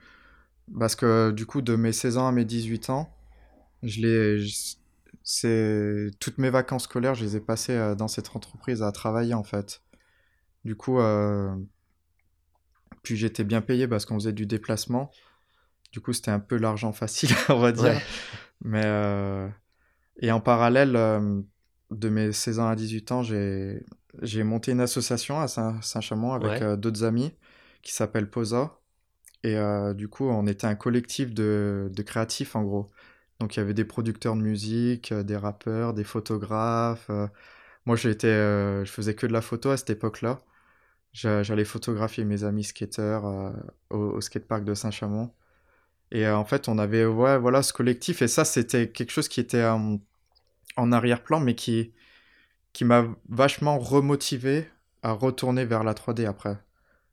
[0.78, 3.14] Parce que du coup, de mes 16 ans à mes 18 ans,
[3.82, 4.40] je
[5.26, 9.34] c'est toutes mes vacances scolaires, je les ai passées euh, dans cette entreprise à travailler
[9.34, 9.82] en fait.
[10.66, 11.56] Du coup, euh,
[13.04, 15.12] puis j'étais bien payé parce qu'on faisait du déplacement.
[15.92, 17.84] Du coup, c'était un peu l'argent facile, on va dire.
[17.84, 18.02] Ouais.
[18.62, 19.48] Mais euh,
[20.18, 20.94] et en parallèle,
[21.92, 23.86] de mes 16 ans à 18 ans, j'ai
[24.22, 26.64] j'ai monté une association à Saint- Saint-Chamond avec Ouais.
[26.64, 27.34] euh, d'autres amis
[27.82, 28.80] qui s'appelle POSA.
[29.44, 32.92] Et euh, du coup, on était un collectif de, de créatifs en gros.
[33.40, 37.10] Donc il y avait des producteurs de musique, euh, des rappeurs, des photographes.
[37.86, 38.30] Moi, j'étais,
[38.86, 40.40] je faisais que de la photo à cette époque-là.
[41.12, 43.26] J'a- J'allais photographier mes amis skateurs
[43.90, 45.32] au, au skatepark de Saint-Chamond.
[46.12, 48.22] Et en fait, on avait ouais, voilà, ce collectif.
[48.22, 51.92] Et ça, c'était quelque chose qui était en arrière-plan, mais qui,
[52.74, 54.68] qui m'a vachement remotivé
[55.04, 56.58] à retourner vers la 3D après.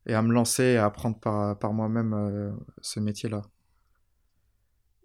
[0.07, 3.43] Et à me lancer et à apprendre par, par moi-même euh, ce métier-là.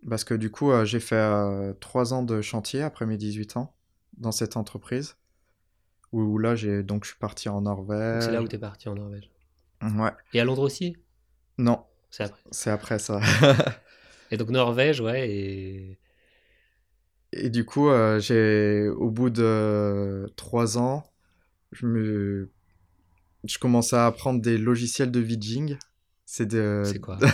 [0.08, 3.58] Parce que du coup, euh, j'ai fait euh, trois ans de chantier après mes 18
[3.58, 3.74] ans
[4.16, 5.16] dans cette entreprise.
[6.12, 8.22] Où, où là, j'ai donc je suis parti en Norvège.
[8.22, 9.30] C'est là où t'es parti en Norvège.
[9.82, 10.12] Ouais.
[10.32, 10.96] Et à Londres aussi?
[11.58, 12.40] Non, C'est après.
[12.50, 13.20] c'est après ça.
[14.30, 15.98] Et donc Norvège, ouais, et.
[17.32, 21.04] Et du coup, euh, j'ai, au bout de trois ans,
[21.72, 22.50] je me,
[23.44, 25.76] je commençais à apprendre des logiciels de vidging.
[26.24, 27.18] C'est de, C'est quoi?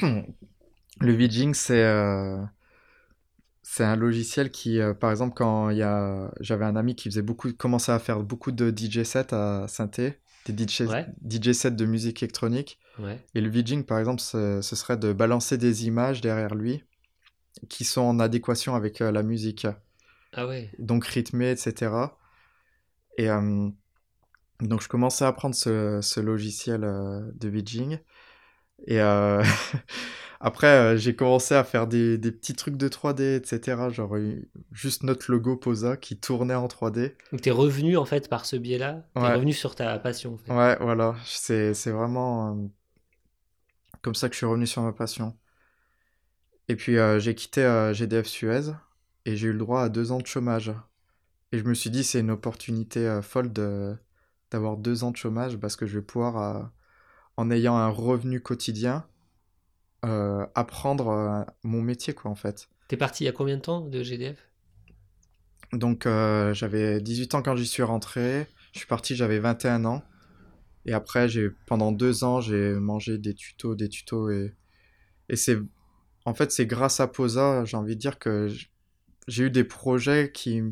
[1.00, 1.54] Le vidging.
[1.54, 2.38] c'est, euh,
[3.62, 7.08] c'est un logiciel qui, euh, par exemple, quand il y a, j'avais un ami qui
[7.08, 11.06] faisait beaucoup, commençait à faire beaucoup de DJ sets à synthé, des DJ, Ouais.
[11.28, 12.78] DJ sets de musique électronique.
[12.98, 13.20] Ouais.
[13.34, 16.82] Et le vidging, par exemple, ce, ce serait de balancer des images derrière lui
[17.68, 19.66] qui sont en adéquation avec euh, la musique,
[20.32, 20.70] Ah ouais.
[20.78, 22.18] donc rythmées, etc.
[23.16, 23.68] Et euh,
[24.60, 27.98] donc, je commençais à apprendre ce, ce logiciel euh, de vidging.
[28.86, 29.42] Et euh,
[30.40, 33.90] après, j'ai commencé à faire des, des petits trucs de 3D, etc.
[33.90, 34.16] Genre
[34.72, 37.14] juste notre logo Posa qui tournait en 3D.
[37.32, 39.04] Donc t'es revenu en fait par ce biais-là.
[39.14, 39.34] T'es Ouais.
[39.34, 40.34] revenu sur ta passion.
[40.34, 40.52] En fait.
[40.52, 42.70] Ouais, voilà, c'est c'est vraiment
[44.02, 45.36] comme ça que je suis revenu sur ma passion.
[46.68, 48.72] Et puis euh, j'ai quitté euh, GDF Suez
[49.24, 50.72] et j'ai eu le droit à deux ans de chômage.
[51.52, 53.96] Et je me suis dit c'est une opportunité euh, folle de
[54.50, 56.62] d'avoir deux ans de chômage parce que je vais pouvoir, euh,
[57.36, 59.06] en ayant un revenu quotidien,
[60.54, 62.68] apprendre mon métier quoi en fait.
[62.86, 64.38] T'es parti il y a combien de temps de GDF
[65.72, 68.46] Donc j'avais 18 ans quand j'y suis rentré.
[68.72, 70.02] Je suis parti, j'avais 21 ans.
[70.86, 74.30] Et après, j'ai pendant deux ans, j'ai mangé des tutos, des tutos.
[74.30, 74.54] Et,
[75.28, 75.58] et c'est
[76.24, 78.48] en fait, c'est grâce à Posa, j'ai envie de dire que
[79.28, 80.62] j'ai eu des projets qui,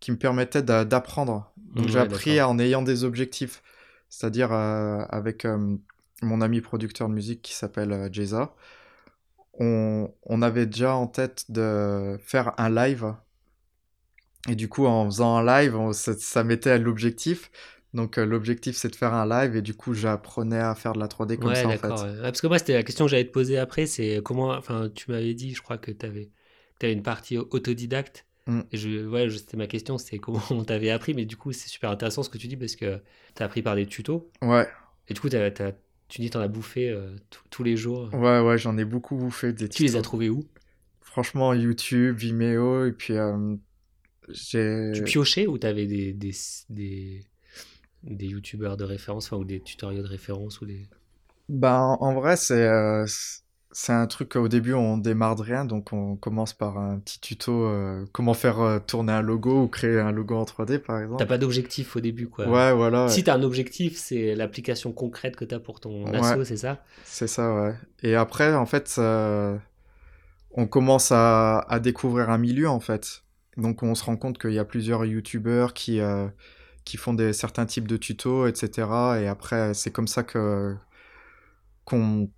[0.00, 1.52] qui me permettaient d'a- d'apprendre.
[1.74, 3.62] Donc j'ai appris en ayant des objectifs.
[4.10, 5.76] C'est-à-dire euh, avec euh,
[6.22, 8.54] mon ami producteur de musique qui s'appelle euh, Jeza.
[9.58, 13.14] On, on avait déjà en tête de faire un live
[14.48, 17.50] et du coup, en faisant un live, on- ça, ça m'était à l'objectif.
[17.94, 19.56] Donc, euh, l'objectif, c'est de faire un live.
[19.56, 21.88] Et du coup, j'apprenais à faire de la 3D comme Ouais, ça, en fait.
[21.88, 22.22] ouais.
[22.22, 24.50] Parce que moi, c'était la question que j'allais te poser après, c'est comment.
[24.50, 26.30] Enfin, tu m'avais dit, je crois que tu avais,
[26.82, 28.26] une partie au- autodidacte.
[28.46, 28.60] Mm.
[28.72, 31.14] Et je, ouais, c'était ma question, c'est comment on t'avait appris.
[31.14, 33.00] Mais du coup, c'est super intéressant ce que tu dis parce que
[33.34, 34.30] tu as appris par des tutos.
[34.42, 34.68] Ouais,
[35.08, 35.72] Et du coup, t'as- t'as-
[36.08, 37.16] tu dis que tu en as bouffé euh,
[37.50, 38.10] tous- les jours.
[38.12, 40.02] ouais, ouais, j'en ai beaucoup bouffé des Tu les as tutos.
[40.02, 40.44] trouvés où?
[41.00, 42.86] Franchement, YouTube, Vimeo.
[42.86, 43.54] Et puis, euh,
[44.28, 44.90] j'ai.
[44.94, 46.32] Tu piochais ou tu avais des, des,
[46.68, 47.20] des,
[48.04, 50.86] des youtubeurs de référence, enfin, ou des tutoriels de référence ou des...
[51.48, 53.04] Ben, en en vrai, c'est euh,
[53.70, 55.64] c'est un truc au début, on démarre de rien.
[55.64, 59.68] Donc, on commence par un petit tuto euh, comment faire euh, tourner un logo ou
[59.68, 61.26] créer un logo en 3D, par T'as exemple.
[61.26, 62.46] pas d'objectif au début, quoi.
[62.48, 63.08] Ouais, voilà.
[63.08, 66.16] Si t'as un objectif, c'est l'application concrète que t'as pour ton Ouais.
[66.18, 66.82] asso, c'est ça?
[67.04, 67.74] C'est ça, ouais.
[68.02, 68.98] Et après, en fait,
[70.52, 73.22] on commence à, à découvrir un milieu, en fait.
[73.56, 76.00] Donc, on se rend compte qu'il y a plusieurs youtubeurs qui,
[76.84, 79.20] qui font des, certains types de tutos, etc.
[79.20, 80.76] Et après, c'est comme ça que
[81.84, 82.30] qu'on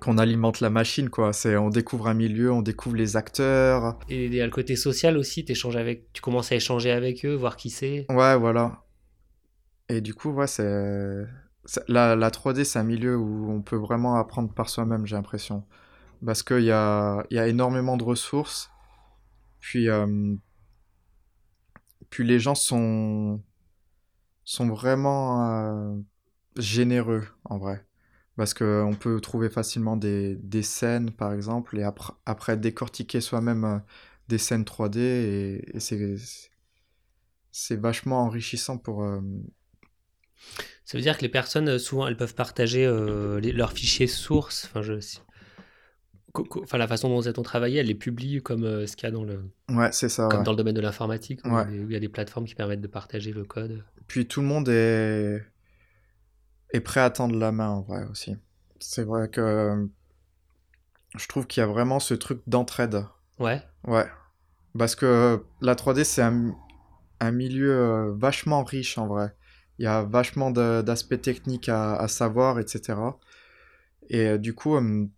[0.00, 1.32] qu'on alimente la machine, quoi.
[1.32, 3.98] C'est, on découvre un milieu, on découvre les acteurs.
[4.08, 6.12] Et il y a le côté social aussi, t'échanges avec...
[6.12, 8.06] tu commences à échanger avec eux, voir qui c'est.
[8.08, 8.84] Ouais, voilà.
[9.88, 11.24] Et du coup, ouais, c'est...
[11.64, 15.16] c'est- La, la 3D, c'est un milieu où on peut vraiment apprendre par soi-même, j'ai
[15.16, 15.64] l'impression.
[16.24, 18.70] Parce qu'il y a, il y a énormément de ressources.
[19.60, 20.34] Puis, euh,
[22.10, 23.40] puis les gens sont,
[24.48, 25.94] sont vraiment euh,
[26.56, 27.84] généreux, en vrai.
[28.36, 33.64] Parce qu'on peut trouver facilement des, des scènes, par exemple, et après, après décortiquer soi-même
[33.64, 33.78] euh,
[34.28, 34.98] des scènes 3D.
[35.00, 36.14] Et, et c'est,
[37.50, 39.20] c'est vachement enrichissant pour, euh,
[40.86, 44.64] Ça veut dire que les personnes, souvent, elles peuvent partager leurs fichiers sources.
[44.70, 44.94] Enfin, je,
[46.62, 49.12] enfin, la façon dont elles ont travaillé, elles les publient comme ce qu'il y a
[49.12, 49.42] dans le.
[49.68, 50.28] Ouais, c'est ça.
[50.30, 52.86] Comme dans le domaine de l'informatique, où, il y a des plateformes qui permettent de
[52.86, 53.84] partager le code.
[54.08, 55.44] Puis tout le monde est,
[56.72, 58.36] est prêt à tendre la main, en vrai, aussi.
[58.80, 59.88] C'est vrai que
[61.16, 63.04] je trouve qu'il y a vraiment ce truc d'entraide.
[63.38, 63.62] Ouais.
[63.86, 64.06] Ouais.
[64.76, 66.54] Parce que la 3D, c'est un,
[67.20, 69.34] un, milieu euh, vachement riche en vrai.
[69.78, 72.98] Il y a vachement d'aspects techniques à, savoir, etc.
[74.08, 75.10] Et euh, du coup, hum,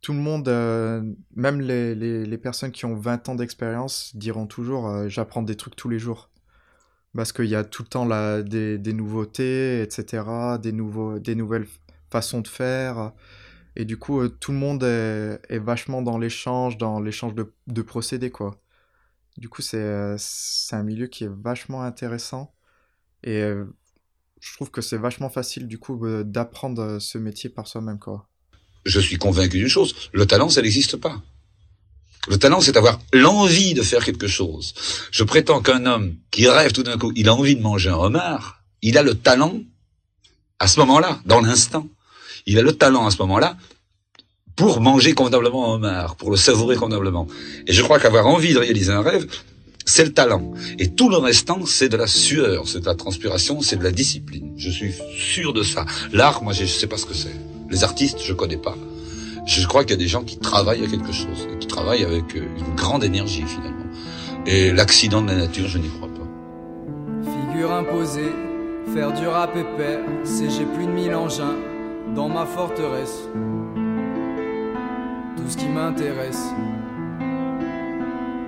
[0.00, 1.02] tout le monde, euh,
[1.34, 5.88] même les, les, personnes qui ont 20 ans d'expérience, diront toujours j'apprends des trucs tous
[5.88, 6.30] les jours.
[7.16, 8.06] Parce qu'il y a tout le temps
[8.42, 10.22] des, nouveautés, etc.,
[10.60, 11.66] des, nouvelles
[12.10, 13.12] façons de faire.
[13.74, 18.30] Et du coup, euh, tout le monde est, vachement dans l'échange, dans l'échange de, procédés,
[18.30, 18.60] quoi.
[19.38, 22.54] Du coup, c'est, euh, c'est un milieu qui est vachement intéressant.
[23.22, 23.64] Et euh,
[24.40, 28.28] je trouve que c'est vachement facile, du coup, d'apprendre ce métier par soi-même, quoi.
[28.84, 31.22] Je suis convaincu d'une chose, le talent, ça n'existe pas.
[32.28, 34.74] Le talent, c'est avoir l'envie de faire quelque chose.
[35.10, 37.96] Je prétends qu'un homme qui rêve tout d'un coup, il a envie de manger un
[37.96, 39.60] homard, il a le talent
[40.58, 41.86] à ce moment-là, dans l'instant
[42.46, 43.56] il a le talent à ce moment-là
[44.54, 47.26] pour manger convenablement un homard, pour le savourer convenablement.
[47.66, 49.26] Et je crois qu'avoir envie de réaliser un rêve,
[49.84, 50.54] c'est le talent.
[50.78, 53.90] Et tout le restant, c'est de la sueur, c'est de la transpiration, c'est de la
[53.90, 54.54] discipline.
[54.56, 55.84] Je suis sûr de ça.
[56.12, 57.36] L'art, moi, je ne sais pas ce que c'est.
[57.68, 58.76] Les artistes, je connais pas.
[59.46, 62.34] Je crois qu'il y a des gens qui travaillent à quelque chose, qui travaillent avec
[62.34, 63.86] euh, une grande énergie finalement.
[64.44, 67.30] Et l'accident de la nature, je n'y crois pas.
[67.30, 68.32] Figure imposée,
[68.92, 71.54] faire du rap épais, c'est j'ai plus de mille engins
[72.16, 73.28] dans ma forteresse.
[75.36, 76.42] Tout ce qui m'intéresse,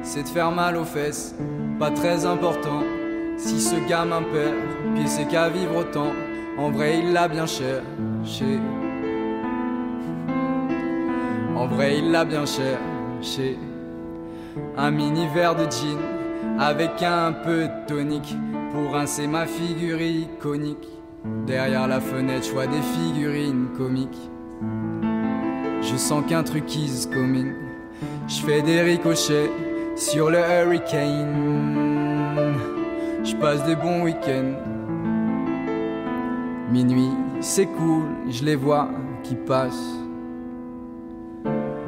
[0.03, 1.37] c'est de faire mal aux fesses,
[1.79, 2.83] pas très important.
[3.37, 4.55] Si ce gars perd,
[4.97, 6.11] puis c'est qu'à vivre autant.
[6.59, 7.83] En vrai, il l'a bien cher,
[8.25, 8.59] chez.
[11.59, 12.79] En vrai, il l'a bien cher,
[13.21, 13.59] chez.
[14.77, 15.99] Un mini verre de gin
[16.57, 18.37] avec un peu de tonique
[18.71, 20.87] pour rincer ma figure iconique.
[21.49, 24.31] Derrière la fenêtre, je vois des figurines comiques.
[25.83, 27.53] Je sens qu'un truc is coming.
[28.29, 29.51] Je fais des ricochets
[29.97, 31.35] sur le hurricane.
[33.25, 34.55] Je passe des bons week-ends.
[36.71, 38.89] Minuit, c'est cool, je les vois
[39.25, 40.08] qui passent.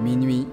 [0.02, 0.46] Minuit,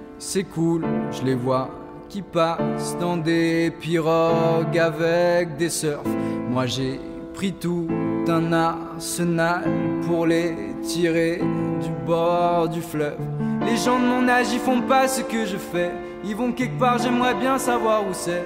[0.53, 1.69] cool, je les vois
[2.09, 6.03] qui passent dans des pirogues avec des surfs.
[6.49, 6.99] Moi j'ai
[7.33, 7.87] pris tout
[8.27, 9.63] un arsenal
[10.05, 11.37] pour les tirer
[11.81, 13.17] du bord du fleuve.
[13.65, 15.91] Les gens de mon âge, ils font pas ce que je fais.
[16.23, 18.45] Ils vont quelque part, j'aimerais bien savoir où c'est.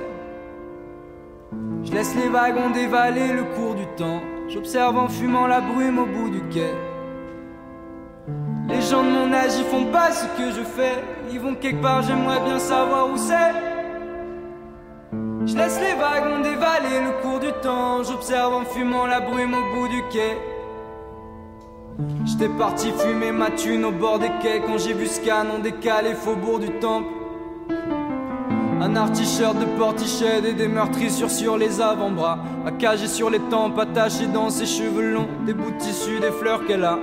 [1.83, 4.21] Je laisse les wagons dévaler le cours du temps.
[4.49, 6.71] J'observe en fumant la brume au bout du quai.
[8.71, 11.03] Les gens de mon âge, ils font pas ce que je fais.
[11.31, 13.53] Ils vont quelque part, j'aimerais bien savoir où c'est.
[15.45, 18.03] Je laisse les wagons dévaler le cours du temps.
[18.03, 20.37] J'observe en fumant la brume au bout du quai.
[22.25, 26.13] J'étais parti fumer ma thune au bord des quais quand j'ai vu ce canon décalé
[26.13, 27.09] faubourg du temple.
[28.81, 32.39] Un art t-shirt de portichet et des meurtrissures sur les avant-bras.
[32.65, 35.27] Accagé sur les tempes, attaché dans ses cheveux longs.
[35.45, 36.97] Des bouts de tissu, des fleurs qu'elle a.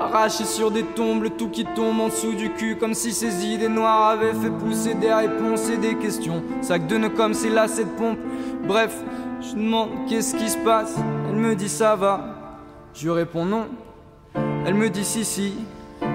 [0.00, 3.44] Arraché sur des tombes, le tout qui tombe en dessous du cul, comme si ces
[3.44, 6.42] idées noires avaient fait pousser des réponses et des questions.
[6.60, 8.18] Sac de nœuds comme c'est là cette pompe.
[8.68, 8.96] Bref,
[9.40, 10.96] je demande qu'est-ce qui se passe.
[11.28, 12.20] Elle me dit ça va.
[12.94, 13.66] Je réponds non.
[14.64, 15.54] Elle me dit si si.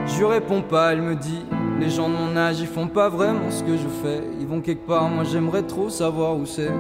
[0.06, 0.94] Je réponds pas.
[0.94, 1.46] Elle me dit
[1.80, 4.24] les gens de mon âge ils font pas vraiment ce que je fais.
[4.40, 5.10] Ils vont quelque part.
[5.10, 6.72] Moi j'aimerais trop savoir où c'est.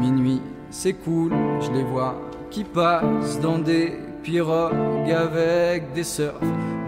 [0.00, 1.32] Minuit, c'est cool.
[1.60, 2.14] Je les vois
[2.50, 6.34] qui passent dans des pirogue avec des surfs.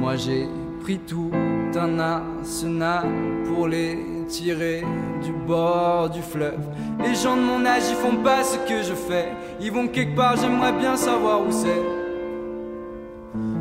[0.01, 0.49] Moi j'ai
[0.83, 1.31] pris tout
[1.77, 3.07] un arsenal
[3.47, 3.97] pour les
[4.27, 4.83] tirer
[5.23, 6.65] du bord du fleuve.
[6.99, 9.29] Les gens de mon âge ils font pas ce que je fais.
[9.61, 11.83] Ils vont quelque part, j'aimerais bien savoir où c'est.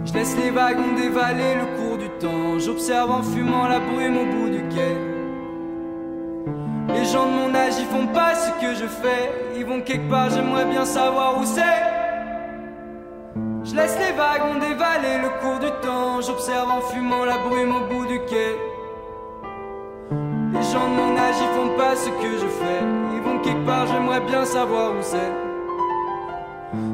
[0.05, 2.57] Je laisse les wagons dévaler le cours du temps.
[2.57, 4.95] J'observe en fumant la brume au bout du quai.
[6.95, 9.31] Les gens de mon âge ils font pas ce que je fais.
[9.55, 11.96] Ils vont quelque part, j'aimerais bien savoir où c'est.
[13.77, 16.19] Laisse les wagons dévaler le cours du temps.
[16.19, 18.57] J'observe en fumant la brume au bout du quai.
[20.51, 22.81] Les gens de mon âge, ils font pas ce que je fais.
[23.13, 25.31] Ils vont quelque part, j'aimerais bien savoir où c'est.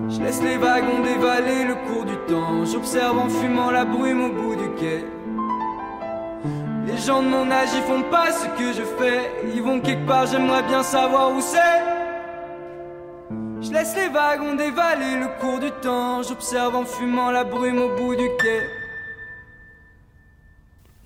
[0.09, 2.65] Je laisse les wagons dévaler le cours du temps.
[2.65, 5.05] J'observe en fumant la brume au bout du quai.
[6.85, 9.31] Les gens de mon âge, ils font pas ce que je fais.
[9.55, 11.92] Ils vont quelque part, j'aimerais bien savoir où c'est.
[13.73, 16.21] Je laisse les wagons dévaler le cours du temps.
[16.21, 18.69] J'observe en fumant la brume au bout du quai.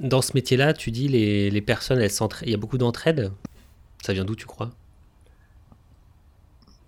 [0.01, 2.49] Dans ce métier-là, tu dis les, les personnes, elles s'entraident.
[2.49, 3.31] Il y a beaucoup d'entraide?
[4.03, 4.71] Ça vient d'où, tu crois?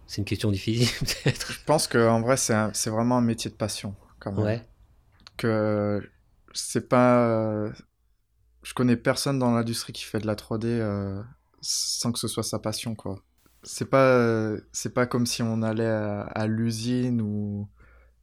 [0.06, 0.90] C'est une question difficile,
[1.24, 1.54] peut-être.
[1.54, 3.96] Je pense qu'en vrai, c'est vraiment un métier de passion.
[4.20, 4.44] Quand même.
[4.44, 4.68] Ouais.
[5.38, 6.06] Que
[6.52, 7.72] c'est pas.
[8.64, 11.24] Je connais personne dans l'industrie qui fait de la 3D euh,
[11.62, 13.24] sans que ce soit sa passion, quoi.
[13.64, 17.68] C'est pas, c'est pas comme si on allait à, l'usine ou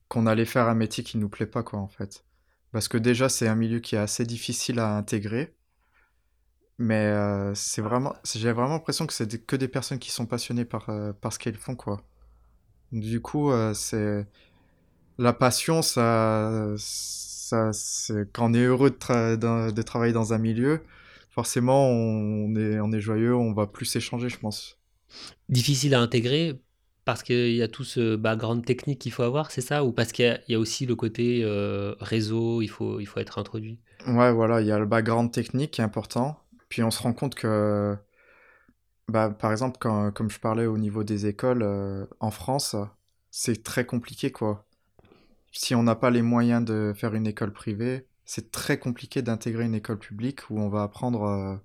[0.08, 2.24] qu'on allait faire un métier qui nous plaît pas, quoi, en fait.
[2.72, 5.54] Parce que déjà, c'est un milieu qui est assez difficile à intégrer.
[6.78, 10.66] Mais euh, c'est vraiment, j'ai vraiment l'impression que c'est que des personnes qui sont passionnées
[10.66, 12.02] par, euh, par ce qu'elles font, quoi.
[12.92, 14.26] Du coup, euh, c'est
[15.18, 20.82] la passion, ça, ça, c'est quand on est heureux de, de travailler dans un milieu,
[21.30, 24.75] forcément, on est, on est joyeux, on va plus échanger, je pense.
[25.48, 26.60] Difficile à intégrer
[27.04, 29.84] parce qu'il y a tout ce background technique qu'il faut avoir, c'est ça?
[29.84, 33.38] Ou parce qu'il y, a- aussi le côté euh, réseau, il faut, il faut être
[33.38, 33.78] introduit?
[34.06, 36.38] Ouais, voilà, il y a le background technique qui est important.
[36.70, 37.96] Puis on se rend compte que,
[39.08, 42.76] bah, par exemple, quand, comme je parlais au niveau des écoles, euh, en France,
[43.30, 44.66] c'est très compliqué, quoi.
[45.52, 49.64] Si on n'a pas les moyens de faire une école privée, c'est très compliqué d'intégrer
[49.64, 51.56] une école publique où on va apprendre, euh,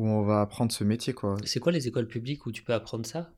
[0.00, 1.44] où on va apprendre ce métier, quoi.
[1.44, 3.30] C'est quoi les écoles publiques où tu peux apprendre ça?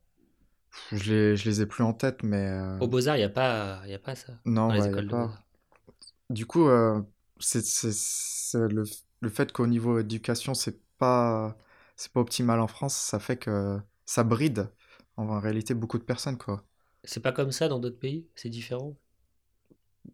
[0.93, 3.29] Je les, je les ai plus en tête, mais euh, Au Beaux-Arts, il n'y a,
[3.31, 4.33] pas- y a pas ça?
[4.45, 5.47] non, dans les ouais, y a écoles de pas.
[6.31, 7.03] Du coup, euh,
[7.41, 7.61] c'est
[8.55, 8.85] le,
[9.21, 11.57] le fait qu'au niveau éducation, c'est pas,
[11.97, 14.71] c'est pas optimal en France, ça fait que ça bride
[15.17, 16.67] en réalité beaucoup de personnes, quoi.
[17.05, 18.27] C'est pas comme ça dans d'autres pays?
[18.35, 18.97] C'est différent?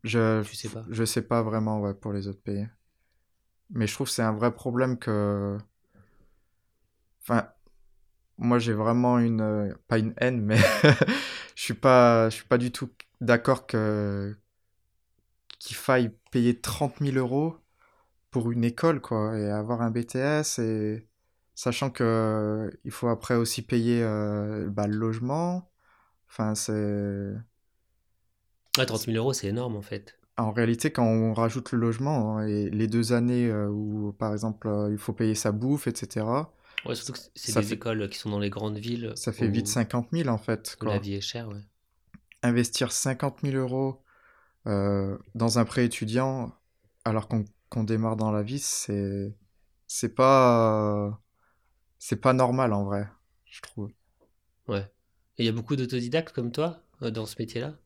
[0.02, 0.90] Je, Tu sais pas.
[0.90, 2.66] je sais pas vraiment ouais, pour les autres pays.
[3.70, 5.58] Mais je trouve que c'est un vrai problème que.
[7.22, 7.48] Enfin,
[8.38, 9.40] moi j'ai vraiment une.
[9.42, 10.58] euh, Pas une haine, mais
[11.56, 14.36] je suis pas, je suis pas du tout d'accord que
[15.58, 17.56] qu'il faille payer 30 000 euros
[18.30, 21.08] pour une école, quoi, et avoir un BTS, et
[21.54, 25.70] sachant que il faut après aussi payer euh, bah, le logement.
[26.28, 27.34] Enfin, c'est.
[28.76, 30.16] Ouais, 30 000 euros, c'est énorme en fait.
[30.38, 34.32] En réalité, quand on rajoute le logement hein, et les deux années euh, où, par
[34.32, 36.26] exemple, euh, il faut payer sa bouffe, etc.,
[36.86, 39.12] Ouais, surtout que c'est des fait- écoles qui sont dans les grandes villes.
[39.16, 40.76] ça fait vite 50 000 en fait.
[40.78, 40.92] quoi.
[40.92, 41.62] la vie est chère, ouais.
[42.42, 44.02] Investir 50 000 euros
[44.66, 46.54] euh, dans un prêt étudiant
[47.04, 49.34] alors qu'on démarre dans la vie, c'est
[49.86, 51.20] c'est pas
[51.98, 53.08] c'est pas normal en vrai,
[53.46, 53.90] je trouve.
[54.68, 54.88] Ouais.
[55.36, 57.76] Et il y a beaucoup d'autodidactes comme toi euh, dans ce métier-là?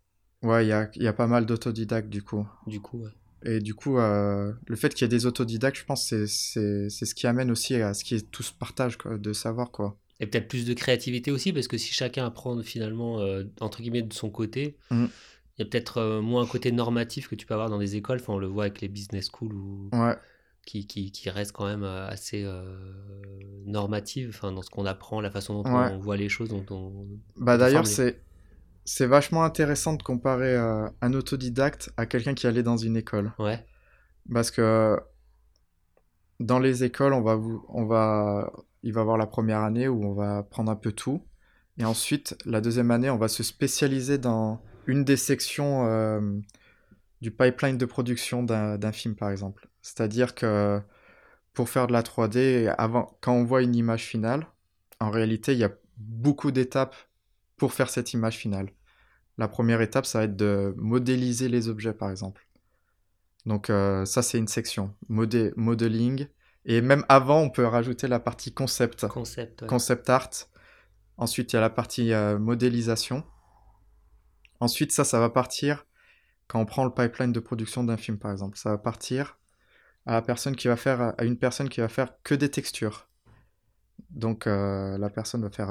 [0.42, 2.46] Ouais, il y a, il y a pas mal d'autodidactes du coup.
[2.66, 3.10] Du coup, ouais.
[3.44, 7.14] Et du coup, euh, le fait qu'il y ait des autodidactes, je pense, c'est ce
[7.14, 9.96] qui amène aussi à ce qu'il y ait tout ce partage quoi, de savoir quoi.
[10.20, 14.02] Et peut-être plus de créativité aussi, parce que si chacun apprend finalement, euh, entre guillemets,
[14.02, 15.08] de son côté, Mhm.
[15.58, 17.96] il y a peut-être euh, moins un côté normatif que tu peux avoir dans des
[17.96, 18.18] écoles.
[18.20, 19.88] Enfin, on le voit avec les business schools ou...
[19.92, 20.16] Ouais.
[20.64, 22.62] qui, qui, qui restent quand même assez euh,
[23.66, 25.90] normatives enfin, dans ce qu'on apprend, la façon dont Ouais.
[25.92, 26.50] on voit les choses.
[26.50, 27.06] Dont.
[27.36, 28.20] Bah d'ailleurs, c'est
[28.84, 33.32] c'est vachement intéressant de comparer euh, un autodidacte à quelqu'un qui allait dans une école.
[33.38, 33.64] Ouais,
[34.32, 34.98] Parce que
[36.40, 39.88] dans les écoles, on va vous, on va, il va y avoir la première année
[39.88, 41.22] où on va apprendre un peu tout.
[41.78, 46.20] Et ensuite, la deuxième année, on va se spécialiser dans une des sections euh,
[47.20, 49.68] du pipeline de production d'un d'un film, par exemple.
[49.80, 50.80] C'est-à-dire que
[51.52, 54.46] pour faire de la 3D, avant, quand on voit une image finale,
[55.00, 56.96] en réalité, il y a beaucoup d'étapes
[57.62, 58.70] pour faire cette image finale.
[59.38, 62.44] La première étape, ça va être de modéliser les objets, par exemple.
[63.46, 64.96] Donc euh, ça, c'est une section.
[65.08, 66.26] Modé- modeling.
[66.64, 69.06] Et même avant, on peut rajouter la partie concept.
[69.06, 69.62] concept.
[69.62, 69.68] ouais.
[69.68, 70.30] Concept art.
[71.18, 73.22] Ensuite, il y a la partie euh, modélisation.
[74.58, 75.86] Ensuite, ça, ça va partir
[76.48, 78.58] quand on prend le pipeline de production d'un film, par exemple.
[78.58, 79.38] Ça va partir
[80.04, 83.08] à la personne qui va faire, à une personne qui va faire que des textures.
[84.10, 85.70] Donc, euh, la personne va faire,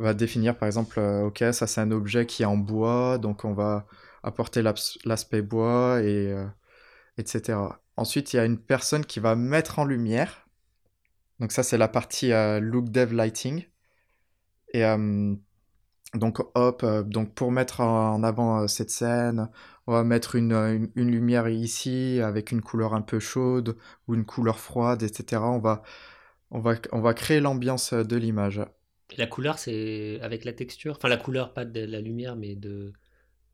[0.00, 3.18] euh, va définir, par exemple, euh, ok, ça c'est un objet qui est en bois,
[3.18, 3.86] donc on va
[4.22, 4.62] apporter
[5.04, 6.46] l'aspect bois et euh,
[7.18, 7.58] etc.
[7.96, 10.48] Ensuite, il y a une personne qui va mettre en lumière.
[11.40, 13.64] Donc ça, c'est la partie euh, look dev lighting.
[14.74, 14.84] Et
[16.14, 19.50] donc hop, donc pour mettre en avant cette scène,
[19.86, 23.76] on va mettre une, lumière ici avec une couleur un peu chaude
[24.06, 25.42] ou une couleur froide, etc.
[25.42, 25.82] On va,
[26.52, 28.60] on va, on créer l'ambiance de l'image.
[29.18, 30.94] La couleur, c'est avec la texture.
[30.96, 32.92] Enfin, la couleur, pas de la lumière, mais de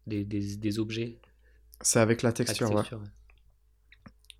[0.07, 1.19] des, des, des objets.
[1.81, 2.77] C'est avec la La texture, ouais.
[2.77, 3.09] texture, ouais.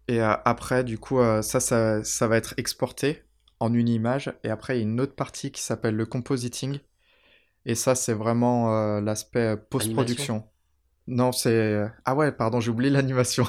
[0.09, 3.23] Et euh, après, du coup, euh, ça, ça, ça va être exporté
[3.59, 4.33] en une image.
[4.45, 6.79] Et après, il y a une autre partie qui s'appelle le compositing.
[7.65, 10.47] Et ça, c'est vraiment euh, l'aspect post-production.
[11.09, 11.85] Non, c'est...
[12.05, 13.45] Ah ouais, pardon, j'ai oublié l'animation.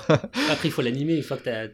[0.49, 1.69] Après, il faut l'animer une fois que tu as...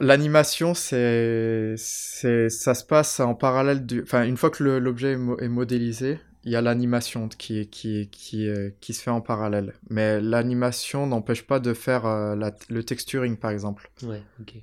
[0.00, 6.18] L'animation, c'est, ça se passe en parallèle du, enfin, une fois que l'objet est, modélisé,
[6.44, 9.74] il y a l'animation qui, qui, qui, euh, qui se fait en parallèle.
[9.90, 12.34] Mais l'animation n'empêche pas de faire euh,
[12.70, 13.90] le texturing, par exemple.
[14.02, 14.54] Ouais, ok.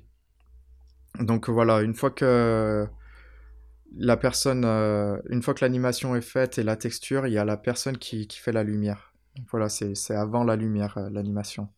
[1.20, 2.86] Donc voilà, une fois que
[3.96, 7.44] la personne, euh, une fois que l'animation est faite et la texture, il y a
[7.44, 9.14] la personne qui, qui fait la lumière.
[9.50, 11.68] voilà, c'est avant la lumière, l'animation.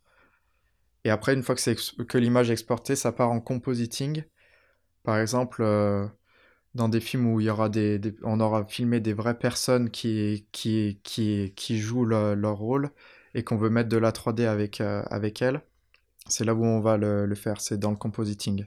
[1.05, 4.25] Et après, une fois que, que l'image est exportée, ça part en compositing.
[5.03, 6.07] Par exemple, euh,
[6.75, 10.47] dans des films où il y aura des, on aura filmé des vraies personnes qui,
[10.53, 12.91] qui, qui, qui jouent leur rôle
[13.35, 15.63] et qu'on veut mettre de la 3D avec, euh, avec elles,
[16.27, 18.67] c'est là où on va le, le faire, c'est dans le compositing.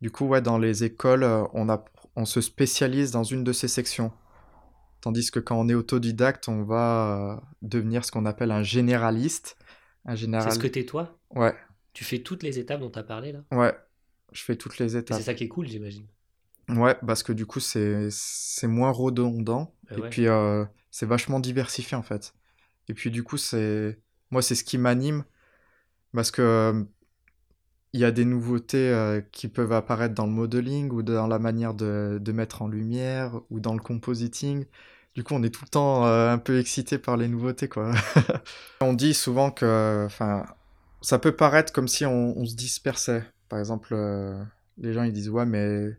[0.00, 1.84] Du coup, ouais, dans les écoles, euh, on, a,
[2.16, 4.12] on se spécialise dans une de ces sections.
[5.00, 9.56] Tandis que quand on est autodidacte, on va devenir ce qu'on appelle un généraliste.
[10.06, 10.50] Un général...
[10.50, 11.18] C'est ce que t'es toi?
[11.34, 11.54] Ouais.
[11.92, 13.40] Tu fais toutes les étapes dont tu as parlé là?
[13.52, 13.74] Ouais,
[14.32, 15.16] je fais toutes les étapes.
[15.16, 16.06] C'est ça qui est cool, j'imagine.
[16.68, 18.10] Ouais, parce que du coup, c'est
[18.64, 19.74] moins redondant.
[19.90, 22.34] Bah et puis, euh, c'est vachement diversifié en fait.
[22.88, 23.98] Et puis, du coup, c'est.
[24.30, 25.24] Moi, c'est ce qui m'anime.
[26.12, 26.42] Parce que.
[26.42, 26.84] Euh,
[27.92, 31.38] il y a des nouveautés euh, qui peuvent apparaître dans le modeling ou dans la
[31.38, 34.64] manière de, de, mettre en lumière ou dans le compositing.
[35.14, 37.92] Du coup, on est tout le temps un peu excité par les nouveautés, quoi.
[38.80, 40.44] on dit souvent que, enfin,
[41.04, 43.24] ça peut paraître comme si on, se dispersait.
[43.48, 44.42] Par exemple, euh,
[44.78, 45.90] les gens ils disent ouais mais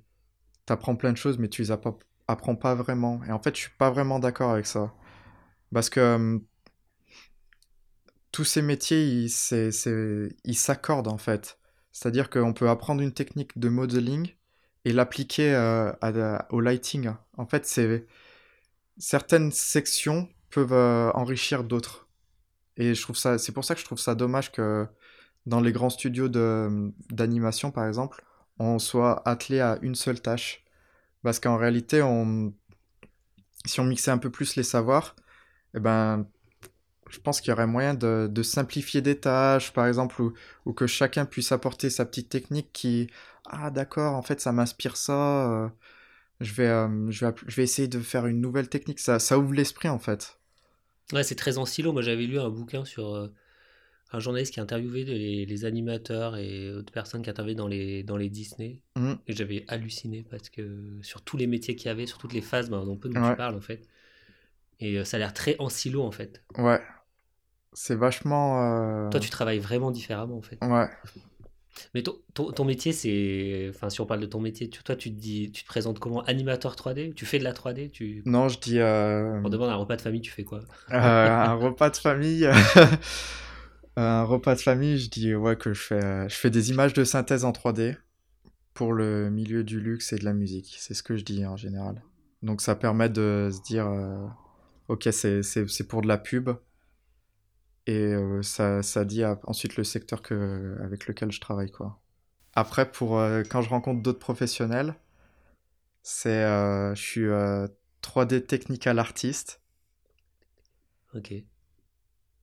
[0.65, 3.21] t'apprends plein de choses mais tu les apprends pas vraiment.
[3.25, 4.93] Et en fait je suis pas vraiment d'accord avec ça.
[5.71, 6.39] Parce que euh,
[8.31, 11.59] tous ces métiers ils s'accordent en fait.
[11.91, 14.33] C'est-à-dire qu'on peut apprendre une technique de modeling
[14.85, 15.91] et l'appliquer euh,
[16.49, 17.11] au lighting.
[17.37, 17.65] En fait
[18.97, 22.04] certaines sections peuvent enrichir d'autres.
[22.77, 24.87] Et je trouve ça, c'est pour ça que je trouve ça dommage que
[25.45, 26.27] dans les grands studios
[27.09, 28.23] d'animation, par exemple,
[28.59, 30.63] on soit attelé à une seule tâche.
[31.23, 32.01] Parce qu'en réalité,
[33.65, 35.15] si on mixait un peu plus les savoirs,
[35.75, 36.27] eh ben,
[37.09, 40.21] je pense qu'il y aurait moyen de, de, simplifier des tâches, par exemple,
[40.65, 43.09] ou, que chacun puisse apporter sa petite technique qui,
[43.45, 45.69] ah d'accord, en fait, ça m'inspire ça, euh,
[46.41, 49.53] je, vais, euh, je, vais, je vais essayer de faire une nouvelle technique, ça ouvre
[49.53, 50.39] l'esprit, en fait.
[51.13, 51.93] Ouais, c'est très en silo.
[51.93, 53.27] Moi, j'avais lu un bouquin sur euh,
[54.11, 58.17] un journaliste qui interviewait les, les, animateurs et autres personnes qui intervenaient dans les, dans
[58.17, 58.81] les Disney.
[58.95, 59.13] Mmh.
[59.27, 62.41] Et j'avais halluciné parce que sur tous les métiers qu'il y avait, sur toutes les
[62.41, 63.87] phases, ben, dont peu dont tu parles, en fait.
[64.79, 66.43] Et euh, ça a l'air très en silo, en fait.
[66.57, 66.81] Ouais.
[67.73, 69.05] C'est vachement.
[69.05, 70.57] Euh, Toi, tu travailles vraiment différemment, en fait.
[70.63, 70.87] Ouais.
[71.93, 73.67] Mais ton, ton, métier, c'est.
[73.69, 75.99] Enfin, si on parle de ton métier, tu, toi, tu te, dis, tu te présentes
[75.99, 76.21] comment?
[76.23, 78.21] Animateur 3D Tu fais de la 3D tu...
[78.25, 78.79] Non, je dis.
[78.79, 79.41] Euh...
[79.43, 80.61] On demande un repas de famille, tu fais quoi?
[80.91, 82.47] Euh, Un repas de famille.
[83.97, 87.03] un repas de famille, je dis ouais, que je fais, je fais des images de
[87.03, 87.97] synthèse en 3D
[88.73, 90.75] pour le milieu du luxe et de la musique.
[90.79, 92.01] C'est ce que je dis en général.
[92.41, 94.25] Donc, ça permet de se dire euh,
[94.87, 96.49] ok, c'est pour de la pub
[97.87, 101.71] et ça, ça dit ensuite le secteur que, avec lequel je travaille.
[101.71, 101.99] Quoi.
[102.53, 104.95] Après, pour, quand je rencontre d'autres professionnels,
[106.01, 107.27] c'est, je suis
[108.01, 109.61] 3D technical artiste.
[111.13, 111.31] Ok.
[111.31, 111.45] Et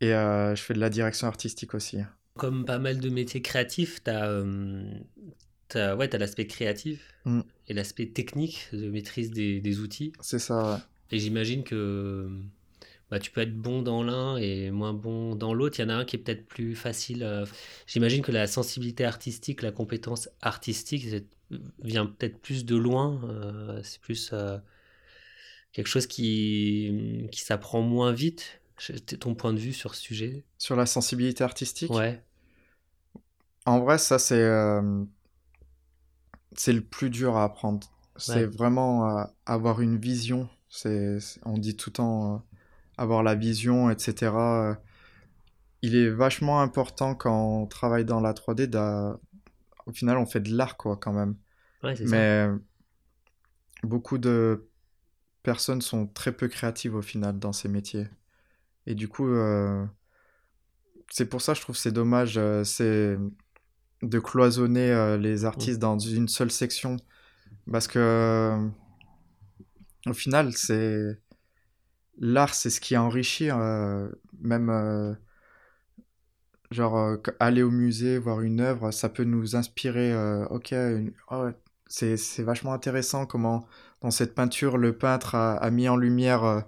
[0.01, 1.99] je fais de la direction artistique aussi.
[2.35, 4.43] Comme pas mal de métiers créatifs, tu as,
[5.75, 7.41] as, ouais, as l'aspect créatif mm.
[7.69, 10.13] et l'aspect technique de maîtrise des, des outils.
[10.21, 10.79] C'est ça, ouais.
[11.13, 12.31] Et j'imagine que
[13.13, 15.79] bah, tu peux être bon dans l'un et moins bon dans l'autre.
[15.79, 17.23] Il y en a un qui est peut-être plus facile.
[17.23, 17.45] Euh,
[17.87, 21.05] j'imagine que la sensibilité artistique, la compétence artistique
[21.83, 23.21] vient peut-être plus de loin.
[23.25, 24.57] Euh, c'est plus euh,
[25.73, 28.63] quelque chose qui, qui s'apprend moins vite.
[29.21, 30.47] Ton point de vue sur ce sujet?
[30.57, 31.91] Sur la sensibilité artistique?
[31.91, 32.25] Ouais.
[33.67, 34.49] En vrai, ça, c'est
[36.57, 37.87] c'est le plus dur à apprendre.
[38.17, 40.49] C'est vraiment avoir une vision.
[40.71, 42.43] C'est, on dit tout le temps
[42.99, 44.33] avoir la vision, etc.
[44.35, 44.75] Euh,
[45.83, 48.71] il est vachement important quand on travaille dans la 3D.
[49.87, 51.37] Au final, on fait de l'art, quoi, quand même.
[51.83, 52.47] Mais
[53.83, 54.69] beaucoup de
[55.43, 58.07] personnes sont très peu créatives au final dans ces métiers.
[58.87, 59.85] Et du coup, euh,
[61.11, 63.19] c'est pour ça je trouve c'est dommage, euh, c'est
[64.03, 66.97] de cloisonner les artistes dans une seule section.
[67.71, 68.59] Parce que,
[70.07, 71.19] au final, c'est
[72.19, 74.09] l'art, c'est ce qui enrichit, euh,
[74.41, 75.15] même euh,
[76.71, 80.15] genre euh, aller au musée, voir une œuvre, ça peut nous inspirer.
[80.51, 80.75] ok,
[81.31, 81.49] oh,
[81.87, 83.67] c'est vachement intéressant comment
[84.01, 86.65] dans cette peinture le peintre a, mis en lumière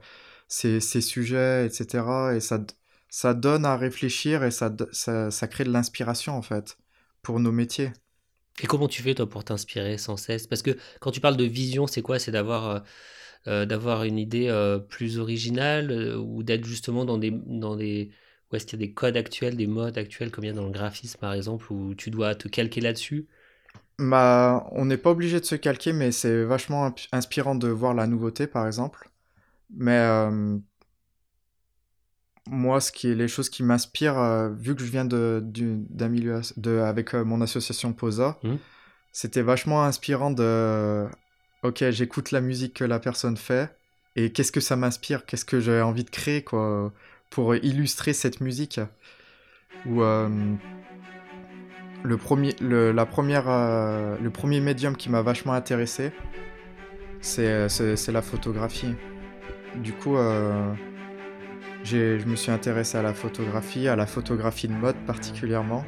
[0.49, 2.05] ces sujets, etc.
[2.36, 2.61] Et ça,
[3.09, 6.78] ça donne à réfléchir et ça, ça, ça crée de l'inspiration, en fait,
[7.22, 7.92] pour nos métiers.
[8.62, 10.47] Et comment tu fais, toi, pour t'inspirer sans cesse?
[10.47, 12.20] Parce que quand tu parles de vision, c'est quoi?
[12.20, 12.84] C'est d'avoir
[13.47, 18.11] d'avoir une idée euh, plus originale ou d'être justement dans des, dans des...
[18.51, 20.55] Où est-ce qu'il y a des codes actuels, des modes actuels, comme il y a
[20.55, 23.26] dans le graphisme, par exemple, où tu dois te calquer là-dessus?
[23.99, 28.07] Bah, on n'est pas obligé de se calquer, mais c'est vachement inspirant de voir la
[28.07, 29.11] nouveauté, par exemple.
[29.70, 30.07] Mais
[32.49, 36.40] moi, ce qui est les choses qui m'inspirent, vu que je viens de, d'un milieu
[36.57, 38.55] de, avec mon association Posa, mmh.
[39.12, 41.07] c'était vachement inspirant de.
[41.65, 43.75] Ok, j'écoute la musique que la personne fait
[44.17, 46.93] et qu'est-ce que ça m'inspire, qu'est-ce que j'ai envie de créer quoi
[47.31, 48.81] pour illustrer cette musique?
[49.87, 50.03] Ou
[52.05, 56.12] le premier, la première, euh, le premier médium qui m'a vachement intéressé,
[57.23, 58.95] c'est, c'est, la photographie.
[59.77, 60.75] Du coup, euh,
[61.83, 65.83] je me suis intéressé à la photographie, à la photographie de mode particulièrement.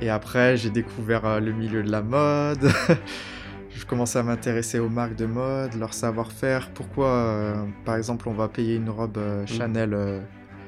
[0.00, 2.72] Et après, j'ai découvert euh, le milieu de la mode.
[3.74, 6.70] je commençais à m'intéresser aux marques de mode, leur savoir-faire.
[6.70, 7.54] Pourquoi,
[7.84, 9.46] par exemple, on va payer une robe mm.
[9.46, 10.22] Chanel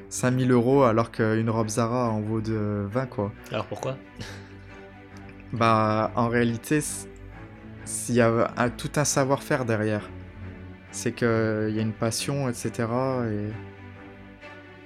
[0.09, 3.31] 5000 euros alors qu'une robe Zara en vaut de 20 quoi?
[3.51, 3.97] Alors pourquoi?
[5.53, 6.79] Bah en réalité,
[8.09, 10.09] il y a tout un savoir-faire derrière.
[10.91, 12.87] C'est qu'il y a une passion, etc.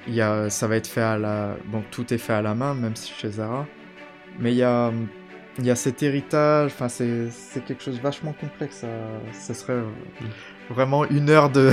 [0.07, 1.55] Et y a, ça va être fait à la...
[1.67, 3.67] Bon, tout est fait à la main, même chez Zara.
[4.39, 4.91] Mais il y a,
[5.59, 7.29] y a cet héritage, enfin c'est
[7.65, 8.85] quelque chose de vachement complexe.
[9.33, 9.81] Ça, serait...
[10.69, 11.71] Vraiment une heure de.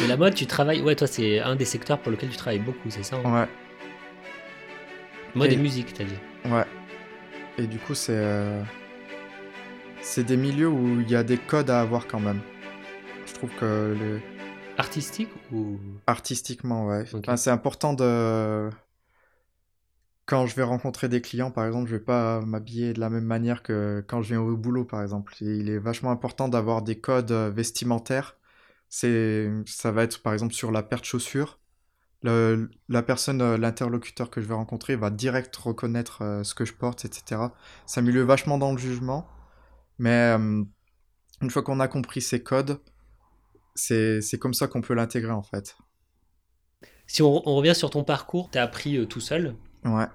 [0.00, 0.82] Mais la mode, tu travailles.
[0.82, 3.32] Ouais, toi, c'est un des secteurs pour lequel tu travailles beaucoup, c'est ça hein?
[3.32, 3.48] Ouais.
[5.36, 6.18] Mode et, musique, t'as dit.
[6.46, 6.64] Ouais.
[7.58, 8.16] Et du coup, c'est.
[8.16, 8.60] Euh,
[10.00, 12.40] c'est des milieux où il y a des codes à avoir quand même.
[13.26, 13.96] Je trouve que.
[14.00, 14.20] Les...
[14.78, 15.78] Artistique ou?
[16.06, 17.04] Artistiquement, ouais.
[17.36, 18.68] c'est important de
[20.28, 23.24] quand je vais rencontrer des clients, par exemple, je vais pas m'habiller de la même
[23.24, 25.34] manière que quand je viens au boulot, par exemple.
[25.40, 28.36] il est vachement important d'avoir des codes euh, vestimentaires.
[28.90, 31.60] C'est, ça va être par exemple sur la paire de chaussures.
[32.24, 36.74] la personne, euh, l'interlocuteur que je vais rencontrer va direct reconnaître euh, ce que je
[36.74, 37.40] porte, etc.
[37.86, 39.26] Ça milieu vachement dans le jugement.
[39.98, 42.80] Mais une fois qu'on a compris ces codes,
[43.74, 45.78] c'est, comme ça qu'on peut l'intégrer en fait.
[47.06, 49.56] Si on, revient sur ton parcours, tu as appris tout seul?
[49.84, 50.06] Ouais.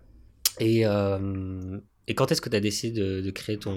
[0.59, 1.77] Et, euh,
[2.07, 3.75] et quand est-ce que tu as décidé de, de, créer ton,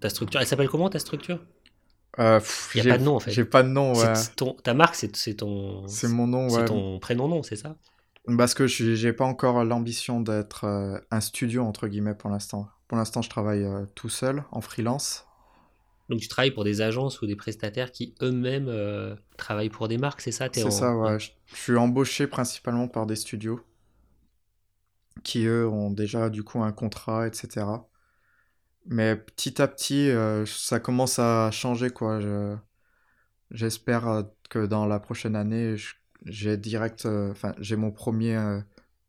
[0.00, 0.40] ta structure?
[0.40, 1.40] Elle s'appelle comment ta structure?
[2.18, 2.40] Euh,
[2.74, 3.30] Il n'y a pas de nom en fait.
[3.30, 4.12] J'ai pas de nom, ouais.
[4.36, 5.86] Ton, ta marque, c'est ton.
[5.86, 6.60] C'est mon nom, ouais.
[6.60, 7.76] C'est ton prénom-nom, c'est ça?
[8.36, 12.68] Parce que j'ai pas encore l'ambition d'être euh, un studio, entre guillemets, pour l'instant.
[12.88, 15.26] Pour l'instant, je travaille tout seul, en freelance.
[16.08, 18.72] Donc tu travailles pour des agences ou des prestataires qui eux-mêmes
[19.36, 20.48] travaillent pour des marques, c'est ça?
[20.50, 21.18] C'est ça, ouais.
[21.18, 23.60] Je suis embauché principalement par des studios
[25.28, 27.66] qui eux ont déjà du coup un contrat, etc.
[28.86, 32.18] Mais petit à petit, euh, ça commence à changer quoi.
[33.50, 35.76] J'espère euh, que dans la prochaine année,
[36.24, 38.38] j'ai direct, euh, enfin j'ai mon premier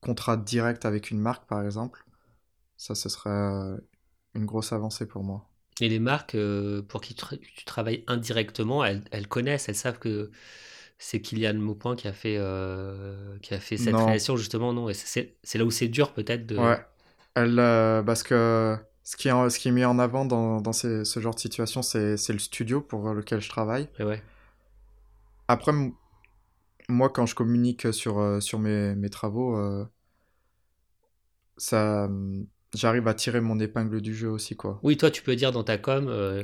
[0.01, 2.03] contrat direct avec une marque par exemple.
[2.75, 3.79] Ça, ce serait
[4.35, 5.49] une grosse avancée pour moi.
[5.79, 6.35] Et les marques
[6.89, 10.31] pour qui tu, travailles indirectement, elles, elles, connaissent, elles savent que
[11.01, 15.57] c'est Kylian Maupin qui a fait, euh, qui a fait cette création, justement, non C'est
[15.57, 16.57] là où c'est dur, peut-être de...
[16.57, 16.77] Ouais,
[17.35, 20.73] Elle, euh, parce que ce qui, est, ce qui est mis en avant dans, dans
[20.73, 23.87] ce genre de situation, c'est le studio pour lequel je travaille.
[23.97, 24.21] Et ouais.
[25.47, 25.71] Après,
[26.89, 29.57] moi, quand je communique sur, euh, sur mes, mes travaux,
[31.55, 32.09] ça
[32.75, 34.79] j'arrive à tirer mon épingle du jeu aussi, quoi.
[34.83, 36.43] Oui, toi, tu peux dire dans ta com,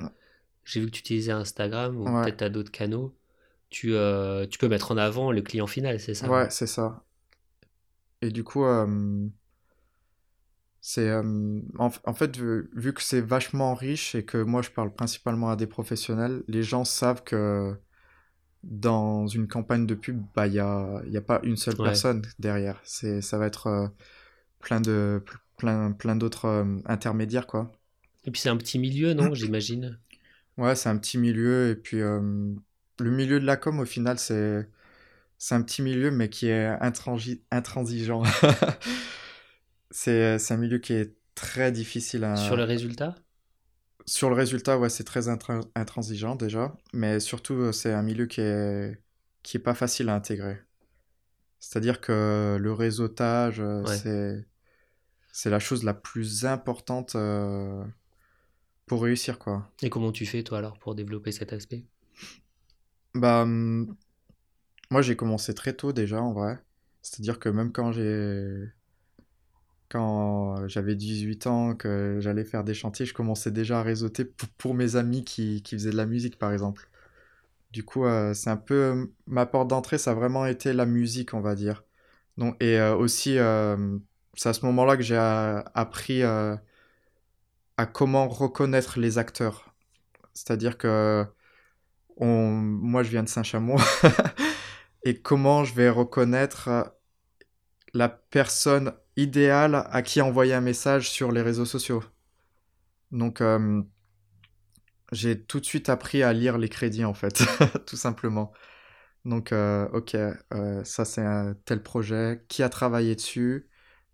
[0.63, 3.13] j'ai vu que tu utilisais Instagram ou peut-être à d'autres canaux
[3.69, 7.03] tu, euh, tu peux mettre en avant le client final, c'est ça Ouais, c'est ça.
[8.21, 9.27] Et du coup, euh,
[10.81, 15.49] c'est euh, en, fait, vu, que c'est vachement riche et que moi je parle principalement
[15.49, 17.75] à des professionnels, les gens savent que
[18.63, 22.23] dans une campagne de pub, bah, il n'y a, y a pas une seule personne
[22.39, 22.79] derrière.
[22.83, 23.91] C'est, ça va être
[24.59, 25.23] plein, de,
[25.57, 27.71] plein, plein d'autres intermédiaires, quoi.
[28.23, 29.99] Et puis c'est un petit milieu, non, j'imagine
[30.57, 31.69] Ouais, c'est un petit milieu.
[31.69, 32.01] Et puis,
[32.99, 34.67] le milieu de la com, au final, c'est
[35.51, 36.67] un petit milieu, mais qui est
[37.51, 38.23] intransigeant.
[39.91, 42.35] c'est un milieu qui est très difficile à...
[42.35, 43.15] Sur le résultat?
[44.05, 49.01] Sur le résultat, ouais, c'est très intransigeant déjà, mais surtout, c'est un milieu qui est,
[49.41, 50.61] qui est pas facile à intégrer.
[51.59, 54.45] C'est-à-dire que le réseautage, c'est
[55.35, 57.83] c'est la chose la plus importante euh,
[58.85, 59.69] pour réussir, quoi.
[59.81, 61.83] Et comment tu fais, toi, alors, pour développer cet aspect?
[63.15, 63.95] Bah, hum,
[64.91, 66.59] moi, j'ai commencé très tôt déjà, en vrai.
[67.01, 68.69] C'est-à-dire que même quand j'ai
[69.89, 74.25] quand j'avais 18 ans, que j'allais faire des chantiers, je commençais déjà à réseauter
[74.57, 76.89] pour, mes amis qui, qui, faisaient de la musique, par exemple.
[77.71, 81.33] Du coup, euh, c'est un peu ma porte d'entrée, ça a vraiment été la musique,
[81.33, 81.83] on va dire.
[82.37, 83.97] Donc, et euh, aussi, euh,
[84.35, 86.59] c'est à ce moment-là que j'ai appris à
[87.85, 89.73] comment reconnaître les acteurs.
[90.33, 91.25] C'est-à-dire que
[92.19, 93.77] moi, je viens de Saint-Chamond,
[95.03, 96.93] et comment je vais reconnaître
[97.93, 102.03] la personne idéale à qui envoyer un message sur les réseaux sociaux?
[103.11, 103.81] Donc, euh,
[105.11, 107.43] j'ai tout de suite appris à lire les crédits, en fait,
[107.85, 108.51] tout simplement.
[109.25, 112.45] Donc, euh, ok, euh, ça c'est un tel projet.
[112.49, 113.69] Qui a travaillé dessus?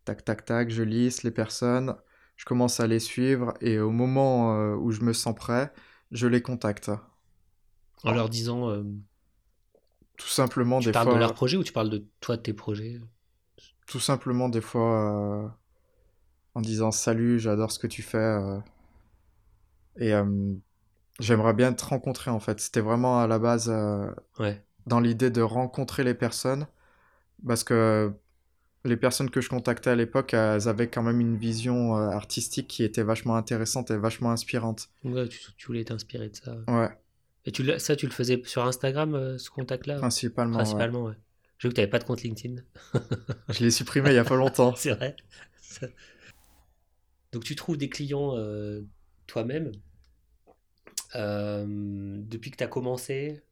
[0.06, 1.96] Tac, tac, tac, je lise les personnes,
[2.38, 5.72] je commence à les suivre et au moment où je me sens prêt,
[6.12, 6.92] je les contacte.
[8.04, 8.84] En leur disant.
[10.22, 12.54] Tout simplement tu des parles de leur projet ou tu parles de toi, de tes
[12.54, 13.02] projets?
[13.88, 15.48] Tout simplement des fois euh,
[16.54, 18.18] en disant salut, j'adore ce que tu fais.
[18.20, 18.60] Euh,
[19.98, 20.54] et euh,
[21.20, 22.60] j'aimerais bien te rencontrer en fait.
[22.60, 23.74] C'était vraiment à la base
[24.86, 26.68] dans l'idée de rencontrer les personnes
[27.46, 28.14] parce que
[28.86, 32.84] les personnes que je contactais à l'époque, elles avaient quand même une vision artistique qui
[32.84, 34.90] était vachement intéressante et vachement inspirante.
[35.04, 36.58] Ouais, tu, voulais t'inspirer de ça.
[36.68, 36.90] Ouais.
[37.46, 39.98] Et tu, ça, tu le faisais sur Instagram, ce contact-là?
[39.98, 40.58] Principalement.
[40.58, 41.16] Principalement, ouais.
[41.62, 42.56] Je vu que tu n'avais pas de compte LinkedIn.
[43.50, 44.74] je l'ai supprimé il n'y a pas longtemps.
[44.78, 45.16] C'est vrai.
[47.32, 48.82] Donc tu trouves des clients euh,
[49.28, 49.72] toi-même.
[51.16, 53.44] Euh, depuis que tu as commencé,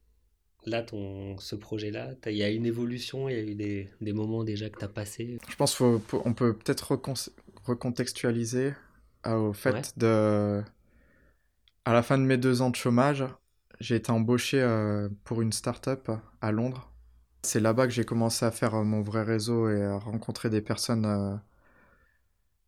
[0.66, 4.12] là, ton, ce projet-là, il y a une évolution, il y a eu des, des
[4.12, 5.38] moments déjà que tu as passé?
[5.48, 6.98] Je pense qu'on peut peut-être
[7.64, 8.72] recontextualiser
[9.26, 10.62] euh, au fait de...
[11.84, 13.24] À la fin de mes deux ans de chômage,
[13.80, 14.60] j'ai été embauché
[15.24, 16.10] pour une start-up
[16.40, 16.90] à Londres
[17.42, 20.60] c'est là-bas que j'ai commencé à faire euh, mon vrai réseau et à rencontrer des
[20.60, 21.36] personnes, euh,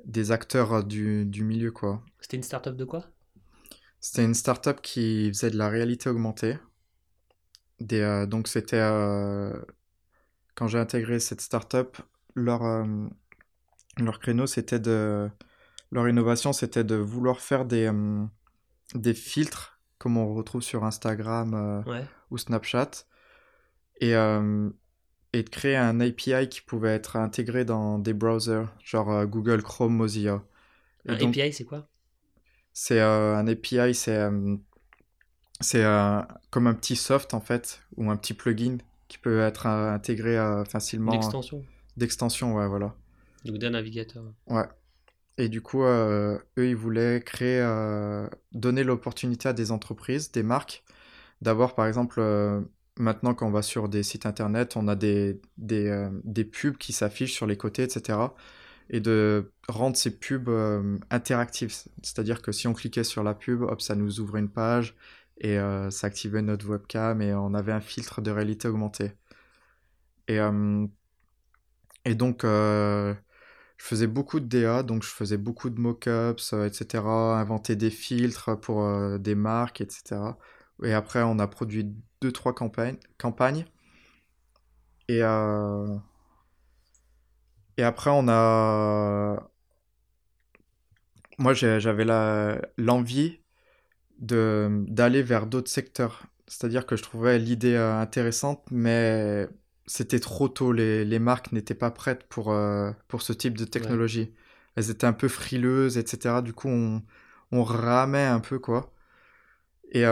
[0.04, 2.02] des acteurs euh, du, du milieu, quoi.
[2.20, 3.06] C'était une start-up de quoi?
[4.00, 6.58] C'était une start-up qui faisait de la réalité augmentée.
[7.78, 8.80] Des, donc c'était...
[10.54, 11.98] quand j'ai intégré cette start-up,
[12.34, 12.62] leur,
[13.98, 15.30] leur créneau, c'était de...
[15.92, 17.92] Leur innovation, c'était de vouloir faire des,
[18.94, 19.71] des filtres,
[20.02, 21.84] comme on retrouve sur Instagram
[22.32, 23.06] ou Snapchat,
[24.00, 24.68] et, euh,
[25.32, 29.62] et de créer un API qui pouvait être intégré dans des browsers, genre euh, Google
[29.62, 30.42] Chrome, Mozilla.
[31.06, 31.86] un API, c'est quoi?
[32.72, 34.28] C'est euh, un API, c'est
[35.60, 35.84] c'est
[36.50, 40.36] comme un petit soft en fait, ou un petit plugin qui peut être intégré
[40.68, 41.12] facilement.
[41.12, 41.64] D'extension.
[41.96, 42.96] D'extension, ouais, voilà.
[43.44, 44.24] Donc d'un navigateur.
[44.48, 44.66] Ouais.
[45.38, 47.62] Et du coup, eux, ils voulaient créer,
[48.52, 50.84] donner l'opportunité à des entreprises, des marques,
[51.40, 52.20] d'avoir par exemple
[52.98, 56.76] maintenant, quand on va sur des sites internet, on a des, des, euh, des pubs
[56.76, 58.34] qui s'affichent sur les côtés, etc.
[58.90, 61.72] Et de rendre ces pubs euh, interactives.
[62.02, 64.96] C'est-à-dire que si on cliquait sur la pub, hop, ça nous ouvrait une page
[65.38, 69.12] et euh, ça activait notre webcam et on avait un filtre de réalité augmentée.
[70.28, 70.38] Et,
[72.04, 72.44] et donc,
[73.82, 77.04] je faisais beaucoup de DA, donc je faisais beaucoup de mock-ups, etc.
[77.04, 78.86] Inventer des filtres pour
[79.18, 80.20] des marques, etc.
[80.84, 82.98] Et après, on a produit deux, trois campagnes.
[83.18, 83.66] campagnes.
[85.08, 85.98] Et, euh,
[87.76, 89.50] et après, on a.
[91.38, 92.04] Moi, j'avais
[92.78, 93.40] l'envie
[94.18, 96.24] d'aller vers d'autres secteurs.
[96.46, 99.48] C'est-à-dire que je trouvais l'idée euh, intéressante, mais
[99.86, 100.72] c'était trop tôt.
[100.72, 104.32] Les, les marques n'étaient pas prêtes pour, euh, pour ce type de technologie.
[104.76, 106.42] Elles étaient un peu frileuses, etc.
[106.42, 107.02] Du coup, on,
[107.50, 108.92] on ramait un peu, quoi.
[109.92, 110.04] Et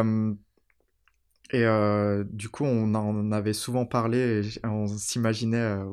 [1.52, 5.84] et euh, du coup, on en avait souvent parlé et on s'imaginait, euh,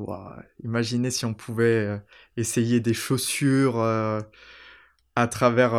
[0.63, 1.99] imaginez si on pouvait
[2.35, 3.79] essayer des chaussures
[5.15, 5.73] à travers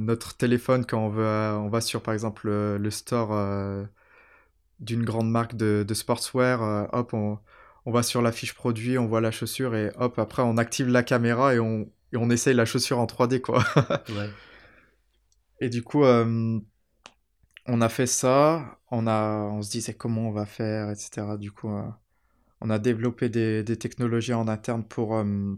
[0.00, 3.30] notre téléphone quand on, veut, on va sur, par exemple, le, store
[4.80, 6.88] d'une grande marque de, de sportswear.
[6.92, 7.38] hop, on,
[7.86, 10.88] on, va sur la fiche produit, on voit la chaussure et hop, après, on active
[10.88, 13.64] la caméra et on, et on essaye la chaussure en 3D, quoi.
[14.10, 14.30] ouais.
[15.60, 16.04] Et du coup
[17.66, 21.36] on a fait ça, on, a, on se disait comment on va faire, etc.
[21.38, 21.82] Du coup, euh,
[22.60, 25.54] on a développé des, technologies en interne pour, euh,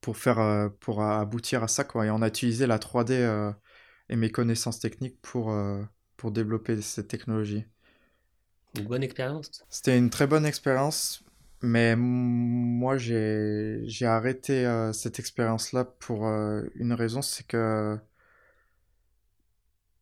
[0.00, 1.84] pour, faire, euh, pour aboutir à ça.
[1.84, 2.06] Quoi.
[2.06, 3.54] Et on a utilisé la 3D
[4.10, 5.54] et mes connaissances techniques pour,
[6.18, 7.64] pour développer cette technologie.
[8.76, 11.24] Une bonne expérience C'était une très bonne expérience,
[11.62, 17.98] mais moi j'ai arrêté cette expérience-là pour une raison, c'est que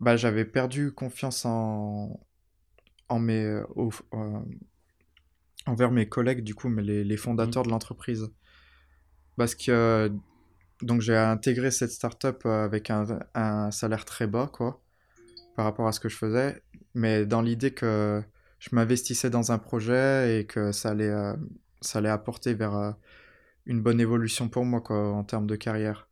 [0.00, 2.20] bah, j'avais perdu confiance en,
[3.08, 4.40] en mes, euh,
[5.66, 8.28] envers mes collègues, du coup, mais les, les fondateurs de l'entreprise.
[9.36, 10.10] Parce que
[10.82, 14.82] donc j'ai intégré cette startup avec un, un salaire très bas, quoi,
[15.56, 16.62] par rapport à ce que je faisais,
[16.94, 18.22] mais dans l'idée que
[18.58, 21.34] je m'investissais dans un projet et que ça allait, euh,
[21.80, 22.92] ça allait apporter vers euh,
[23.66, 26.08] une bonne évolution pour moi, quoi, en termes de carrière.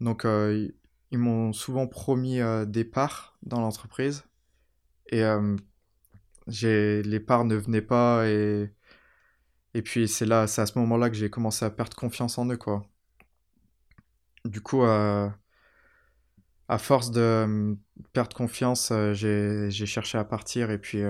[0.00, 0.68] Donc, euh,
[1.10, 4.24] ils m'ont souvent promis des parts dans l'entreprise
[5.10, 5.22] et
[6.48, 8.70] les parts ne venaient pas et
[9.74, 12.46] et puis c'est là, c'est à ce moment-là que j'ai commencé à perdre confiance en
[12.48, 12.84] eux, quoi.
[14.44, 14.82] Du coup,
[16.68, 17.74] à force de euh,
[18.12, 21.02] perdre confiance, euh, j'ai, j'ai cherché à partir et puis,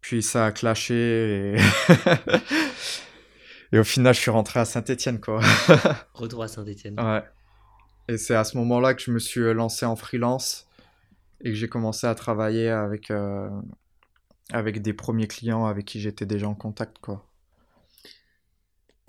[0.00, 1.56] puis ça a clashé et...
[3.72, 5.40] et au final, je suis rentré à Saint-Étienne, quoi.
[6.14, 6.98] Retour à Saint-Étienne.
[7.00, 7.22] Ouais.
[8.08, 10.66] Et c'est à ce moment-là que je me suis lancé en freelance
[11.42, 13.12] et que j'ai commencé à travailler avec,
[14.50, 17.28] avec des premiers clients avec qui j'étais déjà en contact, quoi.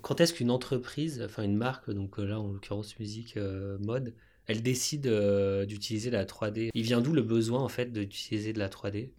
[0.02, 4.14] Quand est-ce qu'une entreprise, enfin une marque, donc euh, là en l'occurrence musique, euh, mode,
[4.50, 8.58] elle décide euh, d'utiliser la 3D Il vient d'où le besoin en fait d'utiliser de
[8.58, 9.10] la 3D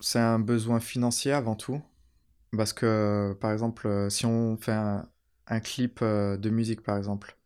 [0.00, 1.82] C'est un besoin financier avant tout.
[2.56, 5.08] Parce que par exemple, si on fait un,
[5.46, 7.36] un clip de musique par exemple,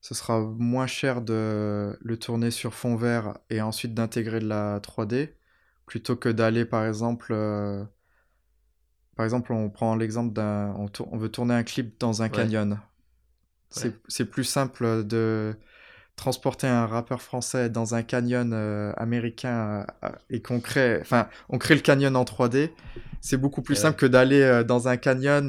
[0.00, 4.80] ce sera moins cher de le tourner sur fond vert et ensuite d'intégrer de la
[4.80, 5.30] 3D
[5.86, 7.34] plutôt que d'aller par exemple
[9.20, 10.74] par exemple, on prend l'exemple d'un.
[10.74, 12.80] On, veut tourner un clip dans un canyon.
[13.68, 15.54] C'est plus simple de
[16.20, 20.98] transporter un rappeur français dans un canyon euh, américain euh, et qu'on crée.
[21.00, 22.70] Enfin, on crée le canyon en 3D.
[23.22, 25.48] C'est beaucoup plus simple que d'aller euh, dans un canyon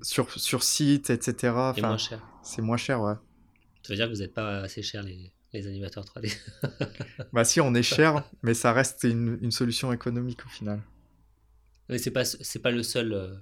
[0.00, 1.52] sur, sur site, etc.
[1.56, 2.26] Enfin, moins cher.
[2.42, 3.14] C'est moins cher, ouais.
[3.82, 6.34] Ça veut dire que vous n'êtes pas assez cher, les, les animateurs 3D.
[7.32, 10.80] bah si, on est cher, mais ça reste une, une solution économique au final.
[11.88, 13.34] Mais c'est pas c'est pas le seul euh,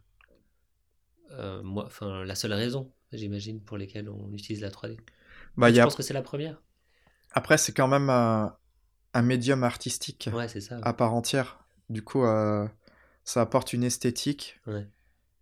[1.32, 4.98] euh, moi enfin la seule raison j'imagine pour lesquelles on utilise la 3D.
[5.56, 6.62] Bah, je pense que c'est la première.
[7.32, 8.56] Après c'est quand même un,
[9.12, 11.64] un médium artistique ouais, ça, à part entière.
[11.90, 12.66] Du coup euh,
[13.24, 14.60] ça apporte une esthétique.
[14.66, 14.86] Ouais.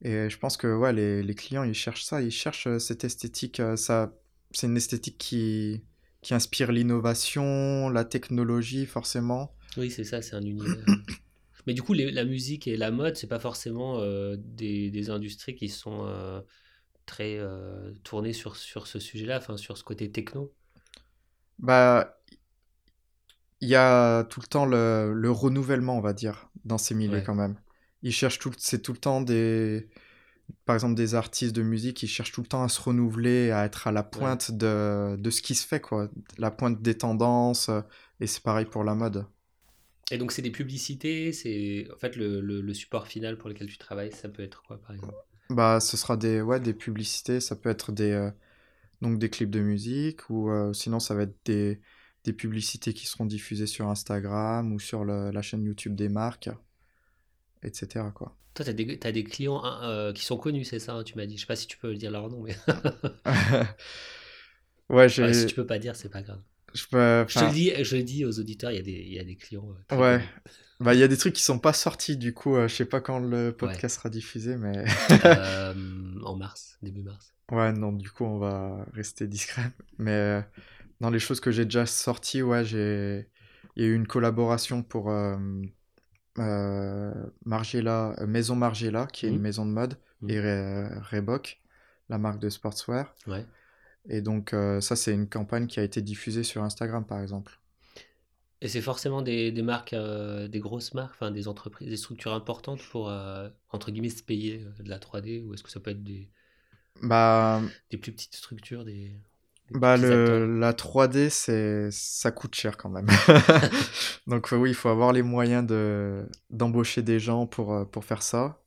[0.02, 3.62] Et je pense que ouais les, les, clients ils cherchent ça, ils cherchent cette esthétique
[3.76, 4.12] ça
[4.52, 5.84] c'est une esthétique qui
[6.22, 9.54] qui inspire l'innovation, la technologie forcément.
[9.76, 10.86] Oui, c'est ça, c'est un univers.
[11.66, 15.54] Mais du coup, la musique et la mode, c'est pas forcément euh, des, des, industries
[15.54, 16.40] qui sont euh,
[17.12, 20.50] très euh, tournées sur, sur ce sujet-là, enfin sur ce côté techno.
[21.58, 22.18] Bah,
[23.60, 27.20] il y a tout le temps le, le, renouvellement, on va dire, dans ces milieux
[27.20, 27.56] quand même.
[28.02, 29.90] Ils cherchent tout, c'est tout le temps des,
[30.64, 33.66] par exemple, des artistes de musique, ils cherchent tout le temps à se renouveler, à
[33.66, 36.08] être à la pointe de, de ce qui se fait, quoi,
[36.38, 37.70] la pointe des tendances.
[38.20, 39.26] Et c'est pareil pour la mode.
[40.10, 43.76] Et donc, c'est des publicités, c'est en fait le, le, support final pour lequel tu
[43.76, 45.14] travailles, ça peut être quoi par exemple?
[45.52, 48.30] Bah, ce sera des, ouais, des publicités, ça peut être des, euh,
[49.00, 51.80] donc des clips de musique ou euh, sinon ça va être des,
[52.24, 56.50] des publicités qui seront diffusées sur Instagram ou sur la chaîne YouTube des marques,
[57.62, 58.06] etc.
[58.14, 58.36] Quoi.
[58.54, 61.16] Toi, tu as, as, des clients hein, euh, qui sont connus, c'est ça, hein, tu
[61.16, 61.36] m'as dit.
[61.36, 62.54] Je sais pas si tu peux dire leur nom, mais.
[64.90, 65.32] ouais, j'ai.
[65.32, 66.42] si tu peux pas dire, c'est pas grave.
[66.74, 69.14] Je, peux, je, le dis, je le dis aux auditeurs, il y a des, il
[69.14, 69.74] y a des clients.
[69.90, 70.22] Ouais.
[70.82, 72.84] Bah, il y a des trucs qui sont pas sortis, du coup, euh, je sais
[72.84, 74.84] pas quand le podcast sera diffusé, mais.
[75.24, 75.74] euh,
[76.24, 77.32] en mars, début mars.
[77.50, 79.70] Ouais, non, du coup, on va rester discret.
[79.98, 80.40] Mais euh,
[81.00, 83.28] dans les choses que j'ai déjà sorties, ouais, j'ai.
[83.76, 85.10] Il y a eu une collaboration pour
[87.46, 89.42] Margiela, Maison Margiela, qui est une mmh.
[89.42, 90.30] maison de mode, mmh.
[90.30, 90.40] et
[91.10, 91.60] Reebok,
[92.10, 93.14] la marque de sportswear.
[93.26, 93.46] Ouais.
[94.08, 97.58] Et donc, euh, ça, c'est une campagne qui a été diffusée sur Instagram, par exemple.
[98.62, 102.32] Et c'est forcément des, des marques, euh, des grosses marques, enfin des entreprises, des structures
[102.32, 105.90] importantes pour, euh, entre guillemets, se payer de la 3D Ou est-ce que ça peut
[105.90, 106.30] être des,
[107.02, 107.60] bah,
[107.90, 109.12] des plus petites structures des,
[109.72, 113.08] bah, le, La 3D, c'est, ça coûte cher quand même.
[114.28, 118.62] Donc oui, il faut avoir les moyens de, d'embaucher des gens pour, pour faire ça.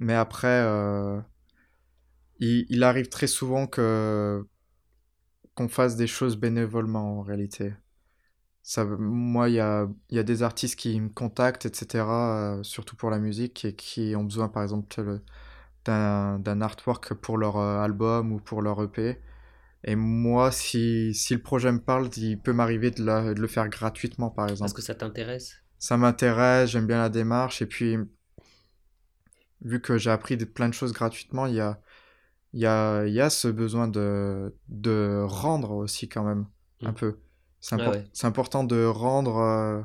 [0.00, 0.60] Mais après
[2.40, 4.44] il, arrive très souvent que
[5.54, 7.74] qu'on fasse des choses bénévolement en réalité.
[8.66, 12.96] Ça, moi, il y a, y a, des artistes qui me contactent, etc., euh, surtout
[12.96, 15.20] pour la musique, et qui ont besoin, par exemple,
[15.84, 19.20] d'un artwork pour leur euh, album ou pour leur EP.
[19.84, 23.04] Et moi, si, si le projet me parle, il peut m'arriver de,
[23.34, 24.70] de, le faire gratuitement, par exemple.
[24.70, 25.56] Est-ce que ça t'intéresse?
[25.78, 27.60] Ça m'intéresse, j'aime bien la démarche.
[27.60, 27.98] Et puis,
[29.60, 31.82] vu que j'ai appris plein de choses gratuitement, il y a,
[32.54, 36.46] y a, y a ce besoin de, de rendre aussi quand même,
[36.80, 36.94] un mmh.
[36.94, 37.18] peu.
[38.12, 39.82] C'est important de rendre, euh,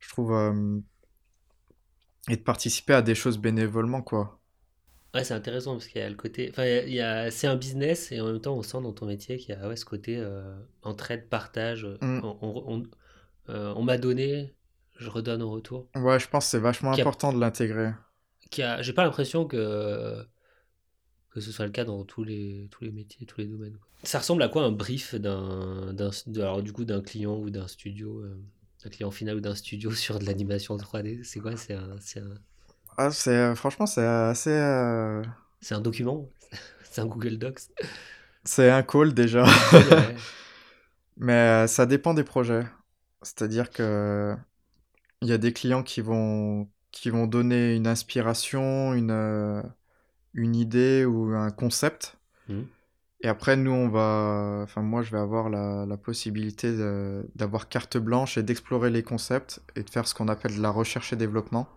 [0.00, 0.80] je trouve, euh,
[2.30, 4.40] et de participer à des choses bénévolement, quoi.
[5.12, 6.48] Ouais, c'est intéressant parce qu'il y a le côté.
[6.50, 7.30] Enfin, il y a...
[7.30, 9.68] c'est un business et en même temps, on sent dans ton métier qu'il y a
[9.68, 11.84] ouais, ce côté euh, entraide, partage.
[12.00, 12.20] Mm.
[12.22, 12.82] On, on- on-
[13.48, 14.54] euh, on m'a donné,
[14.96, 15.88] je redonne en retour.
[15.96, 17.92] Ouais, je pense que c'est vachement a- important de l'intégrer.
[18.58, 18.82] A...
[18.82, 20.24] J'ai pas l'impression que
[21.30, 23.76] que ce soit le cas dans tous les tous les métiers, tous les domaines.
[23.76, 23.88] quoi.
[24.04, 27.50] Ça ressemble à quoi un brief d'un d'un de- alors du coup d'un client ou
[27.50, 28.36] d'un studio, euh,
[28.82, 31.56] d'un client final ou d'un studio sur de l'animation 3D C'est quoi?
[31.56, 31.96] C'est un
[32.96, 34.50] Ah, c'est, franchement, c'est assez.
[34.50, 35.22] euh,
[35.60, 36.28] c'est un document?
[36.90, 37.60] C'est un Google Docs?
[38.44, 39.44] C'est un call déjà.
[39.72, 40.14] Ouais.
[41.16, 41.32] Mais
[41.64, 42.64] euh, ça dépend des projets.
[43.22, 44.36] C'est-à-dire que
[45.22, 49.62] il y a des clients qui vont, qui vont donner une inspiration, une, euh,
[50.34, 52.16] une idée ou un concept.
[52.48, 52.66] Mhm.
[53.22, 56.74] Et après, nous, on va, enfin, moi, je vais avoir la, la possibilité
[57.34, 60.70] d'avoir carte blanche et d'explorer les concepts et de faire ce qu'on appelle de la
[60.70, 61.68] recherche et développement.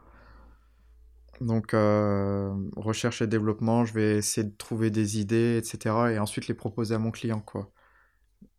[1.41, 6.11] Donc, euh, recherche et développement, je vais essayer de trouver des idées, etc.
[6.11, 7.71] et ensuite les proposer à mon client, quoi.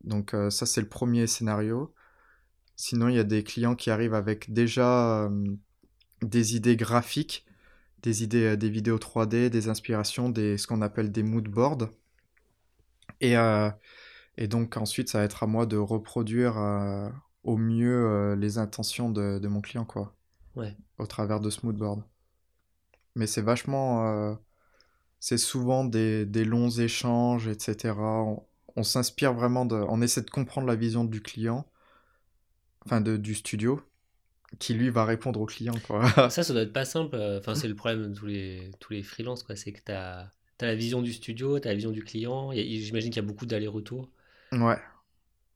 [0.03, 1.93] Donc, euh, ça, c'est le premier scénario.
[2.75, 5.55] Sinon, il y a des clients qui arrivent avec déjà euh,
[6.21, 7.44] des idées graphiques,
[8.05, 11.89] des idées, euh, des vidéos 3D, des inspirations, des, ce qu'on appelle des mood boards.
[13.21, 13.69] Et, euh,
[14.37, 17.09] et donc, ensuite, ça va être à moi de reproduire euh,
[17.43, 20.15] au mieux euh, les intentions de, de mon client, quoi,
[20.55, 20.75] Ouais.
[20.99, 22.03] au travers de ce mood board.
[23.15, 24.37] Mais c'est vachement.
[25.19, 27.95] c'est souvent des, des longs échanges, etc.
[27.97, 28.43] On,
[28.75, 29.75] on s'inspire vraiment de.
[29.75, 31.65] On essaie de comprendre la vision du client,
[32.85, 33.81] enfin de, du studio,
[34.59, 36.05] qui lui va répondre au client, quoi.
[36.29, 37.15] Ça, ça doit être pas simple.
[37.15, 39.55] euh, Enfin, c'est le problème de tous les, tous les freelances, quoi.
[39.55, 40.31] C'est que tu as,
[40.61, 42.51] la vision du studio, tu as la vision du client.
[42.53, 44.09] J'imagine qu'il y a beaucoup d'allers-retours.
[44.51, 44.79] ouais.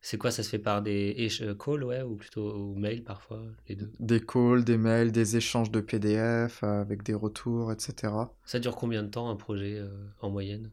[0.01, 3.41] C'est quoi Ça se fait par des euh, calls, ouais, ou plutôt ou mail parfois,
[3.67, 3.91] les deux?
[3.99, 8.33] Des calls, des mails, des échanges de PDF euh, avec des retours, etc.
[8.45, 9.89] Ça dure combien de temps un projet euh,
[10.21, 10.71] en moyenne?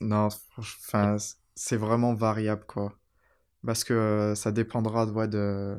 [0.00, 1.16] Non, enfin,
[1.54, 2.98] c'est vraiment variable, quoi.
[3.66, 5.78] Parce que euh, ça dépendra ouais, de,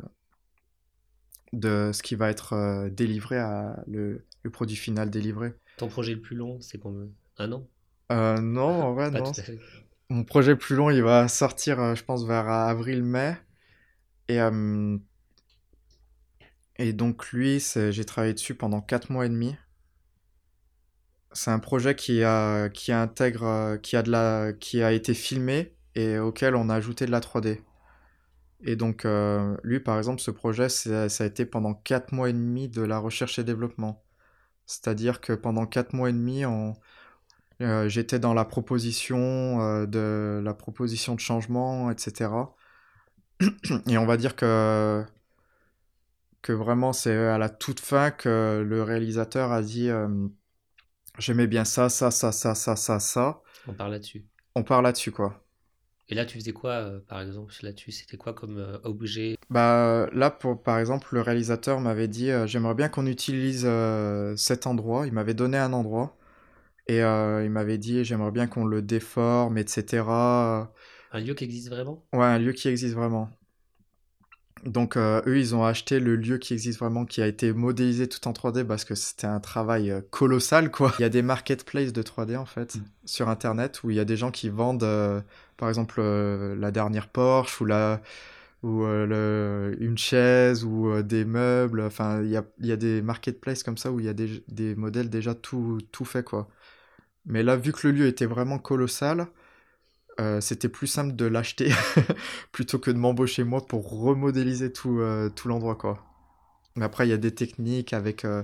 [1.54, 5.54] de ce qui va être euh, délivré à le, le produit final délivré.
[5.78, 7.08] Ton projet le plus long, c'est combien?
[7.38, 7.68] Un an?
[8.12, 9.32] Euh, non, en vrai, Pas non.
[9.32, 9.60] tout à fait.
[10.10, 13.38] Mon projet plus long, il va sortir, euh, je pense, vers avril-mai.
[14.28, 14.98] Et, euh,
[16.78, 19.56] et donc, lui, j'ai travaillé dessus pendant 4 mois et demi.
[21.34, 25.74] C'est un projet qui a, qui intègre, qui a de la, qui a été filmé
[25.96, 27.60] et auquel on a ajouté de la 3D.
[28.64, 32.34] Et donc, euh, lui, par exemple, ce projet, ça a été pendant 4 mois et
[32.34, 34.04] demi de la recherche et développement.
[34.66, 36.76] C'est-à-dire que pendant 4 mois et demi, on,
[37.62, 42.30] euh, j'étais dans la proposition euh, de la proposition de changement, etc.
[43.88, 45.04] Et on va dire que
[46.42, 49.90] que vraiment c'est à la toute fin que le réalisateur a dit
[51.20, 53.42] j'aimais bien ça, ça, ça, ça, ça, ça, ça.
[53.68, 54.26] On parle là-dessus.
[54.56, 55.44] On part là-dessus quoi.
[56.12, 59.38] Et là, tu faisais quoi, euh, par exemple, là-dessus C'était quoi comme euh, objet?
[59.50, 63.68] Bah là pour par exemple le réalisateur m'avait dit euh, j'aimerais bien qu'on utilise
[64.36, 65.08] cet endroit.
[65.08, 66.18] Il m'avait donné un endroit
[66.88, 70.72] et il m'avait dit j'aimerais bien qu'on le déforme, etc.
[71.14, 72.04] Un lieu qui existe vraiment?
[72.14, 73.30] Ouais, un lieu qui existe vraiment.
[74.66, 78.08] Donc euh, eux, ils ont acheté le lieu qui existe vraiment, qui a été modélisé
[78.08, 80.94] tout en 3D parce que c'était un travail euh, colossal, quoi.
[81.00, 82.82] Il y a des marketplaces de 3D, en fait, Mm.
[83.06, 85.22] sur Internet, où il y a des gens qui vendent, euh,
[85.58, 88.02] par exemple, euh, la dernière Porsche, ou, la,
[88.64, 91.82] ou le- une chaise, ou des meubles.
[91.82, 94.14] Enfin, il y a, il y a des marketplaces comme ça, où il y a
[94.14, 96.48] des, des modèles déjà tout, tout faits, quoi.
[97.26, 99.28] Mais là, vu que le lieu était vraiment colossal,
[100.20, 101.72] euh, c'était plus simple de l'acheter
[102.52, 106.04] plutôt que de m'embaucher moi pour remodéliser tout, euh, tout l'endroit quoi.
[106.76, 108.44] Mais après il y a des techniques avec euh,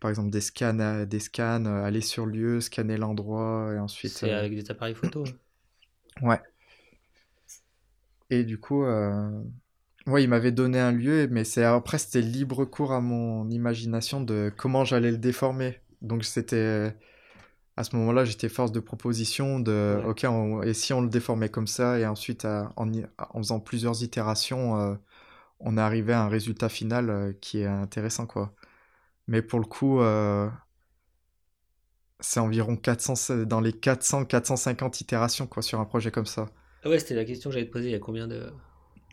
[0.00, 4.12] par exemple des scans, des scans, aller sur lieu, scanner l'endroit et ensuite.
[4.12, 5.24] C'est avec des appareils photo.
[5.24, 5.32] hein.
[6.22, 6.40] Ouais.
[8.30, 8.84] Et du coup,
[10.06, 14.20] ouais, il m'avait donné un lieu, mais c'est après c'était libre cours à mon imagination
[14.20, 15.80] de comment j'allais le déformer.
[16.02, 16.94] Donc c'était
[17.76, 20.04] à ce moment-là, j'étais force de proposition de Ouais.
[20.06, 22.90] OK, on- et si on le déformait comme ça et ensuite à- en,
[23.38, 24.94] faisant plusieurs itérations, euh,
[25.60, 28.54] on arrivé à un résultat final euh, qui est intéressant quoi.
[29.28, 30.48] Mais pour le coup, euh,
[32.20, 33.14] c'est environ 400
[33.46, 36.44] dans les 400 450 itérations quoi sur un projet comme ça.
[36.82, 37.88] Ah ouais, c'était la question que j'allais te poser.
[37.88, 38.50] Il y a combien de.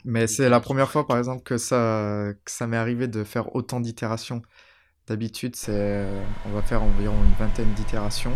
[0.06, 3.56] Mais c'est la première fois, par exemple, que ça, que ça m'est arrivé de faire
[3.56, 4.42] autant d'itérations.
[5.08, 8.36] D'habitude, c'est, euh, on va faire environ une vingtaine d'itérations.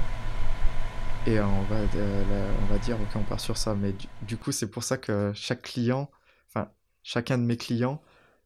[1.26, 3.76] Et on va, euh, la- on va dire, ok, on part sur ça.
[3.76, 6.10] Mais du, du coup, c'est pour ça que chaque client,
[6.48, 6.70] enfin,
[7.04, 8.02] chacun de mes clients,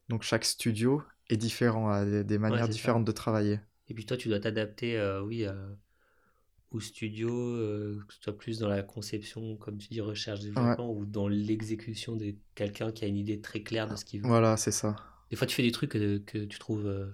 [0.08, 2.72] donc chaque studio, est différent, a des, des manières ça.
[2.72, 3.60] différentes de travailler.
[3.88, 5.54] Et puis toi, tu dois t'adapter, euh, oui, euh,
[6.70, 10.92] au studio, euh, que ce soit plus dans la conception, comme tu dis, recherche développement,
[10.92, 14.28] ou dans l'exécution de quelqu'un qui a une idée très claire de ce qu'il veut.
[14.28, 14.96] Voilà, c'est ça.
[15.30, 17.06] Des fois, tu fais des trucs que, que tu trouves euh,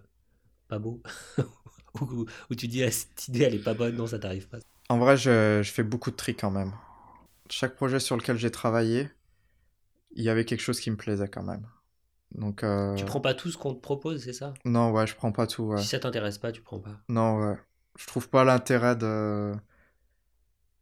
[0.68, 1.02] pas beaux,
[2.00, 4.58] ou, ou tu dis, ah, cette idée, elle est pas bonne, non, ça t'arrive pas.
[4.88, 6.72] En vrai, je, je fais beaucoup de tri quand même.
[7.50, 9.08] Chaque projet sur lequel j'ai travaillé,
[10.14, 11.66] il y avait quelque chose qui me plaisait quand même.
[12.32, 14.54] Donc, euh, Tu prends pas tout ce qu'on te propose, c'est ça?
[14.64, 15.78] Non, ouais, je prends pas tout, ouais.
[15.78, 17.00] Si ça t'intéresse pas, tu prends pas.
[17.08, 17.56] Non, ouais.
[17.98, 19.52] Je trouve pas l'intérêt de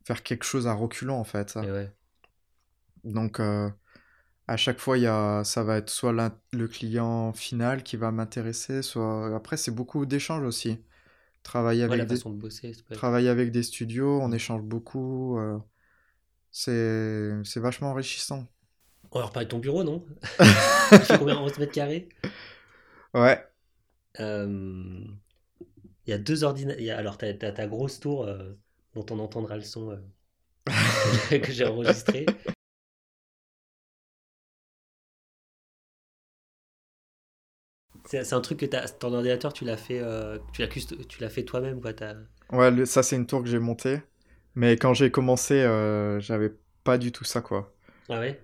[0.04, 1.56] faire quelque chose à reculons, en fait.
[1.56, 1.92] Et ouais.
[3.04, 3.70] Donc, euh,
[4.48, 6.12] à chaque fois, y a, ça va être soit
[6.52, 9.34] le client final qui va m'intéresser, soit...
[9.34, 10.78] Après, c'est beaucoup d'échanges aussi.
[11.42, 12.16] Travailler avec des...
[12.16, 15.38] de bosser, Travailler avec des studios, on échange beaucoup.
[15.38, 15.58] euh,
[16.50, 18.46] C'est vachement enrichissant.
[19.12, 20.04] On va reparler de ton bureau, non?
[21.18, 22.08] Combien 11 mètres carrés?
[23.14, 23.46] Ouais,
[24.20, 25.04] Euh,
[26.06, 26.98] Il y a deux ordinateurs.
[26.98, 28.54] Alors, tu as, ta grosse tour euh,
[28.94, 29.96] dont on entendra le son euh,
[31.38, 32.26] que j'ai enregistré.
[38.06, 41.80] C'est un truc que t'as, ton ordinateur, tu l'as fait, euh, tu l'as fait toi-même,
[41.80, 41.92] quoi.
[42.52, 44.00] ouais, le- ça c'est une tour que j'ai montée.
[44.54, 46.52] Mais quand j'ai commencé, euh, j'avais
[46.84, 47.74] pas du tout ça, quoi.
[48.08, 48.40] Ah ouais?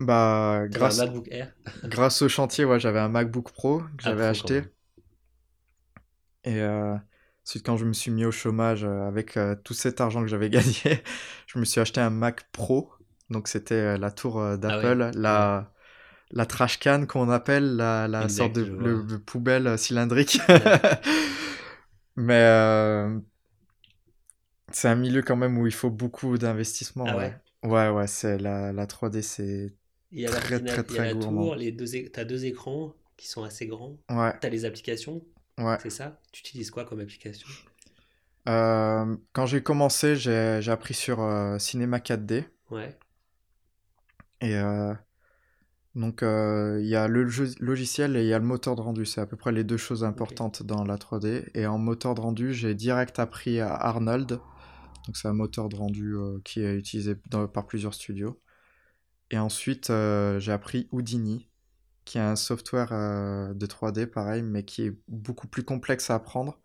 [0.00, 1.54] Bah, grâce, un MacBook Air?
[1.84, 4.64] grâce au chantier, ouais, j'avais un MacBook Pro que Ah, j'avais acheté.
[6.44, 6.96] Et euh,
[7.46, 10.28] ensuite, quand je me suis mis au chômage euh, avec euh, tout cet argent que
[10.28, 11.02] j'avais gagné,
[11.46, 12.92] je me suis acheté un Mac Pro.
[13.30, 15.72] Donc, c'était euh, la tour Ah ouais, d'Apple, la,
[16.30, 20.40] la trash can qu'on appelle, la, la Exact, sorte de, le- de poubelle euh, cylindrique.
[20.48, 20.78] Ouais.
[22.16, 23.20] Mais euh,
[24.72, 27.06] c'est un milieu quand même où il faut beaucoup d'investissement.
[27.06, 27.34] Ah ouais.
[27.64, 29.74] Ouais, ouais, c'est la, la 3D, c'est.
[30.24, 31.50] Très, très, il y a très gourmand.
[32.12, 33.96] t'as deux écrans qui sont assez grands.
[34.10, 35.22] Ouais, T'as les applications,
[35.58, 35.78] ouais.
[35.78, 36.20] c'est ça?
[36.32, 37.48] Tu utilises quoi comme application?
[38.48, 42.44] Euh, quand j'ai commencé, j'ai j'ai appris sur euh, Cinema 4D.
[42.70, 42.96] Ouais.
[44.40, 44.94] Et euh,
[45.94, 47.24] donc, euh, il y a le
[47.60, 49.04] logiciel et il y a le moteur de rendu.
[49.06, 51.44] C'est à peu près les deux choses importantes dans la 3D.
[51.54, 54.28] Et en moteur de rendu, j'ai direct appris à Arnold.
[55.06, 58.40] Donc, c'est un moteur de rendu euh, qui est utilisé dans- par plusieurs studios.
[59.30, 61.48] Et ensuite, euh, j'ai appris Houdini,
[62.04, 66.16] qui est un software euh, de 3D, pareil, mais qui est beaucoup plus complexe à
[66.16, 66.58] apprendre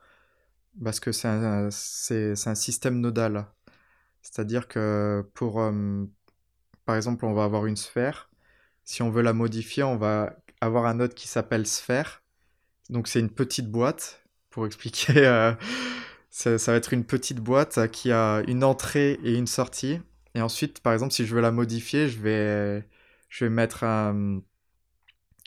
[0.84, 3.48] parce que c'est un, c'est, c'est un système nodal.
[4.22, 6.06] C'est-à-dire que pour, euh,
[6.86, 8.30] par exemple, on va avoir une sphère.
[8.86, 12.22] Si on veut la modifier, on va avoir un node qui s'appelle sphère.
[12.90, 15.14] Donc c'est une petite boîte, pour expliquer.
[15.28, 15.54] euh,
[16.30, 20.00] ça, va être une petite boîte qui a une entrée et une sortie.
[20.36, 22.88] Et ensuite, par exemple, si je veux la modifier, je vais,
[23.30, 24.42] je vais mettre un,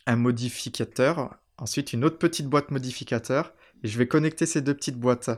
[0.06, 4.98] un modificateur, ensuite une autre petite boîte modificateur, et je vais connecter ces deux petites
[4.98, 5.30] boîtes.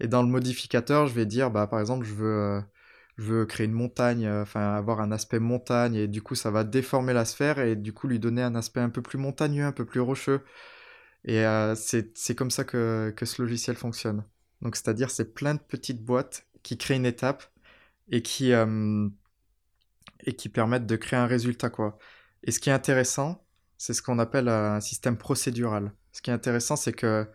[0.00, 2.60] Et dans le modificateur, je vais dire, bah, par exemple, je veux, euh,
[3.18, 6.50] je veux créer une montagne, euh, enfin avoir un aspect montagne, et du coup, ça
[6.50, 9.64] va déformer la sphère, et du coup, lui donner un aspect un peu plus montagneux,
[9.64, 10.44] un peu plus rocheux.
[11.24, 14.24] Et euh, c'est comme ça que, ce logiciel fonctionne.
[14.62, 17.44] Donc, c'est-à-dire, c'est plein de petites boîtes qui créent une étape
[18.10, 19.08] et qui, euh,
[20.24, 21.98] et qui permettent de créer un résultat, quoi.
[22.44, 23.44] Et ce qui est intéressant,
[23.78, 25.92] c'est ce qu'on appelle un système procédural.
[26.12, 27.26] Ce qui est intéressant, c'est que,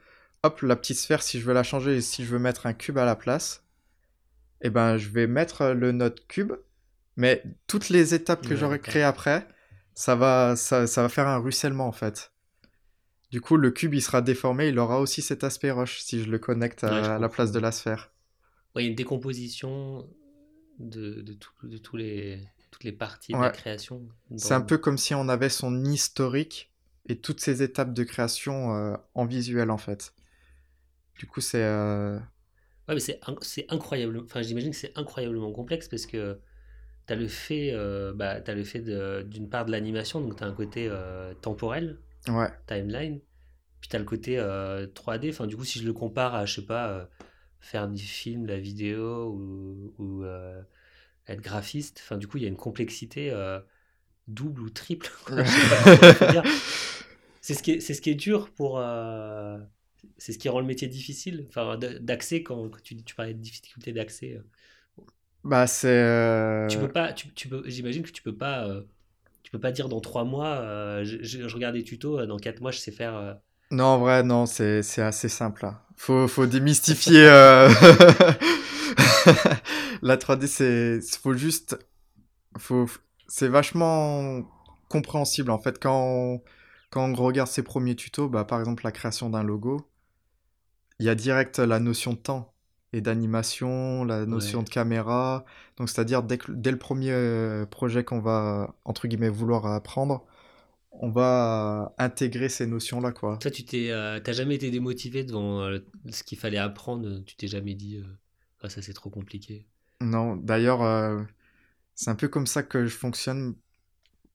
[0.43, 2.73] hop, la petite sphère, si je veux la changer et si je veux mettre un
[2.73, 3.62] cube à la place,
[4.63, 6.53] eh ben, je vais mettre le node cube,
[7.17, 9.47] mais toutes les étapes que j'aurai créées après,
[9.95, 12.33] ça va, ça, ça va faire un ruissellement, en fait.
[13.31, 16.29] Du coup, le cube, il sera déformé, il aura aussi cet aspect rush si je
[16.29, 18.11] le connecte à, Ouais, je à la place de la sphère.
[18.75, 20.07] A une décomposition
[20.79, 22.39] de, de, tout- de tous les,
[22.71, 24.01] toutes les parties de la création.
[24.37, 26.71] C'est un peu comme si on avait son historique
[27.07, 30.13] et toutes ces étapes de création euh, en visuel en fait.
[31.19, 32.19] Du coup, c'est euh,
[32.87, 34.19] Ouais, mais c'est in- c'est incroyable.
[34.25, 36.39] Enfin, j'imagine que c'est incroyablement complexe parce que
[37.07, 40.37] tu as le fait, euh, bah, t'as le fait de- d'une part de l'animation, donc
[40.37, 43.19] tu as un côté euh, temporel, ouais, timeline,
[43.81, 45.29] puis tu as le côté euh, 3D.
[45.31, 47.05] Enfin, du coup, si je le compare à, je sais pas, euh,
[47.61, 50.25] faire du film, de la vidéo ou, ou,
[51.27, 53.31] être graphiste, enfin, du coup, il y a une complexité
[54.27, 55.11] double ou triple.
[55.29, 56.43] Je sais pas.
[57.41, 58.81] C'est ce qui est, c'est ce qui est dur pour.
[60.17, 63.39] C'est ce qui rend le métier difficile, enfin, d'accès, quand, quand tu, tu parlais de
[63.39, 64.33] difficulté d'accès.
[64.37, 64.41] euh.
[65.43, 68.81] bah c'est euh, Tu peux pas, tu, tu peux, j'imagine que tu peux pas, euh,
[69.43, 72.37] tu peux pas dire dans trois mois, euh, je, je- je regarde des tutos, dans
[72.37, 73.39] quatre mois je sais faire.
[73.71, 75.63] non en vrai non c'est c'est assez simple.
[75.63, 75.83] là.
[75.95, 77.25] Faut faut démystifier
[80.01, 81.77] la 3D c'est faut juste
[82.57, 82.87] faut
[83.27, 84.43] c'est vachement
[84.89, 86.41] compréhensible en fait quand on,
[86.91, 89.87] quand on regarde ses premiers tutos bah par exemple la création d'un logo
[90.99, 92.53] il y a direct la notion de temps
[92.93, 94.65] et d'animation, la notion Ouais.
[94.65, 95.45] de caméra.
[95.77, 100.25] Donc, c'est-à-dire, dès, le premier euh, projet qu'on va, entre guillemets, vouloir apprendre,
[100.91, 103.37] on va intégrer ces notions-là, quoi.
[103.37, 105.79] Toi, tu t'es, euh, t'as jamais été démotivé devant euh,
[106.11, 107.23] ce qu'il fallait apprendre?
[107.25, 108.03] Tu t'es jamais dit, euh,
[108.61, 109.65] ah ça c'est trop compliqué.
[110.01, 111.25] Non, d'ailleurs,
[111.95, 113.55] c'est un peu comme ça que je fonctionne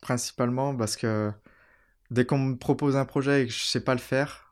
[0.00, 1.30] principalement parce que
[2.10, 4.47] dès qu'on me propose un projet et que je sais pas le faire,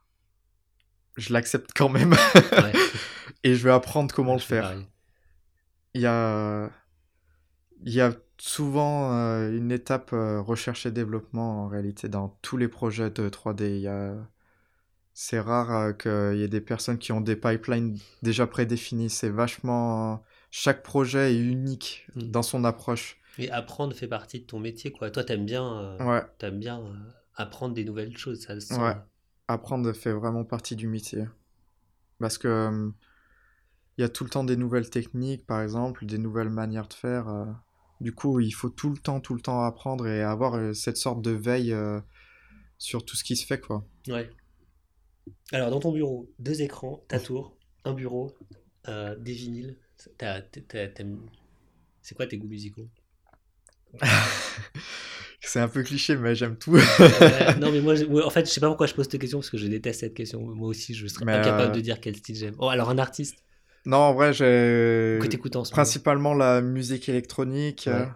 [1.16, 2.72] je l'accepte quand même Ouais.
[3.44, 4.62] et je vais apprendre comment le faire.
[4.64, 4.86] pareil.
[5.94, 6.70] Il y a,
[7.84, 12.56] il y a souvent euh, une étape euh, recherche et développement en réalité dans tous
[12.58, 13.76] les projets de 3D.
[13.76, 14.14] Il y a...
[15.14, 19.08] C'est rare euh, qu'il y ait des personnes qui ont des pipelines déjà prédéfinis.
[19.10, 20.22] C'est vachement...
[20.50, 22.30] Chaque projet est unique Mm.
[22.30, 23.18] dans son approche.
[23.38, 25.10] Et apprendre fait partie de ton métier, quoi.
[25.10, 26.82] Toi, t'aimes bien, Ouais, t'aimes bien
[27.34, 28.40] apprendre des nouvelles choses.
[28.40, 28.54] Ça.
[28.82, 28.94] Ouais.
[29.48, 31.24] Apprendre fait vraiment partie du métier.
[32.18, 32.90] Parce que euh,
[33.98, 36.94] il y a tout le temps des nouvelles techniques, par exemple, des nouvelles manières de
[36.94, 37.28] faire.
[37.28, 37.44] euh.
[38.00, 40.98] Du coup, il faut tout le temps, tout le temps apprendre et avoir euh, cette
[40.98, 41.74] sorte de veille
[42.78, 43.86] sur tout ce qui se fait, quoi.
[44.08, 44.30] Ouais.
[45.52, 48.36] Alors, dans ton bureau, deux écrans, ta tour, un bureau,
[48.86, 49.78] des vinyles.
[52.02, 52.88] C'est quoi tes goûts musicaux?
[55.40, 56.76] C'est un peu cliché, mais j'aime tout.
[57.60, 57.94] Non, mais moi,
[58.24, 60.14] en fait, je sais pas pourquoi je pose cette question parce que je déteste cette
[60.14, 60.40] question.
[60.40, 62.54] Moi aussi, je serais Mais, incapable euh, de dire quel style j'aime.
[62.58, 63.36] Oh, alors un artiste?
[63.86, 65.70] Non, en vrai, j'ai moment?
[65.70, 67.92] principalement la musique électronique, Ouais.
[67.92, 68.06] euh,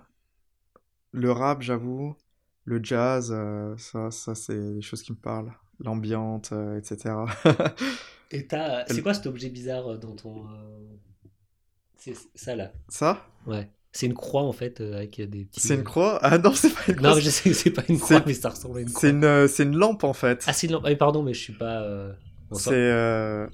[1.13, 2.17] le rap, j'avoue,
[2.65, 5.53] le jazz, euh, ça, ça c'est des choses qui me parlent.
[5.81, 7.27] L'ambiante, euh, etc.
[8.31, 10.47] Et t'as- c'est quoi cet objet bizarre dans ton.
[11.99, 12.73] C'est ça là?
[12.89, 13.27] ça?
[13.47, 13.71] Ouais.
[13.93, 15.61] C'est une croix en fait euh, avec des petits.
[15.61, 16.19] C'est une croix?
[16.23, 17.11] Ah non, c'est pas une croix.
[17.11, 19.01] Non, mais je sais que c'est pas une croix, mais ça ressemble à une croix.
[19.01, 20.45] C'est une, euh, c'est une lampe en fait.
[20.47, 20.85] Ah, c'est une lampe.
[20.87, 21.83] Ah, pardon, mais je suis pas.
[21.83, 22.13] euh,
[22.53, 23.47] c'est euh,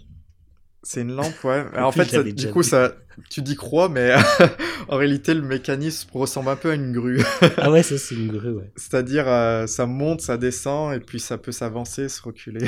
[0.82, 1.64] c'est une lampe, ouais.
[1.78, 2.68] En plus, fait, du coup, vu.
[2.68, 2.92] ça,
[3.30, 4.14] tu dis croix, mais
[4.88, 7.20] en réalité, le mécanisme ressemble un peu à une grue.
[7.56, 8.70] Ah ouais, ça c'est une grue, ouais.
[8.76, 12.66] C'est-à-dire, euh, ça monte, ça descend, et puis ça peut s'avancer, se reculer.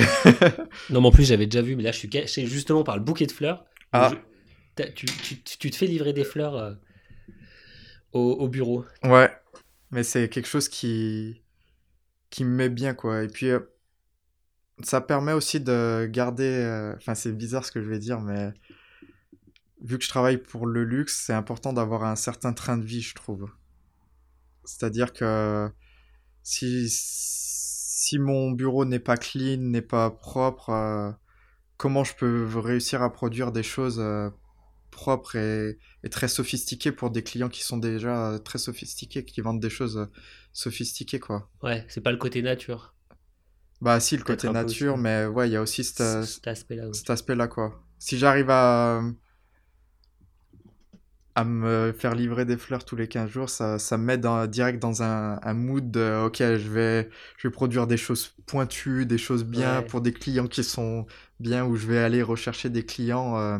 [0.89, 3.03] Non, mais en plus, j'avais déjà vu, mais là, je suis caché justement par le
[3.03, 3.63] bouquet de fleurs.
[3.93, 4.11] Ah.
[4.77, 6.71] Je- Tu, tu- tu- te fais livrer des fleurs euh,
[8.13, 8.85] au, au bureau.
[9.03, 9.31] Ouais,
[9.91, 11.41] mais c'est quelque chose qui
[12.29, 13.23] qui me met bien quoi.
[13.23, 13.59] Et puis euh,
[14.83, 16.43] ça permet aussi de garder.
[16.45, 18.53] euh, Enfin, c'est bizarre ce que je vais dire, mais
[19.81, 23.01] vu que je travaille pour le luxe, c'est important d'avoir un certain train de vie,
[23.01, 23.49] je trouve.
[24.65, 25.69] C'est-à-dire que
[26.43, 31.11] si si mon bureau n'est pas clean, n'est pas propre, euh,
[31.77, 33.99] comment je peux réussir à produire des choses
[34.99, 39.41] propres et, et très sophistiquées pour des clients qui sont déjà euh, très sophistiqués, qui
[39.41, 40.05] vendent des choses euh,
[40.53, 41.49] sophistiquées, quoi.
[41.61, 42.93] Ouais, c'est pas le côté nature.
[43.81, 46.87] Bah si, le côté peu nature, mais ouais, il y a aussi Cet aspect-là.
[46.91, 47.81] cet aspect-là, quoi.
[47.97, 49.01] Si j'arrive à,
[51.35, 54.45] à me faire livrer des fleurs tous les 15 jours, ça, ça me met dans,
[54.47, 59.05] direct dans un, un mood de, ok, je vais, je vais produire des choses pointues,
[59.05, 59.83] des choses bien Ouais.
[59.83, 61.05] pour des clients qui sont
[61.39, 63.59] bien, où je vais aller rechercher des clients euh,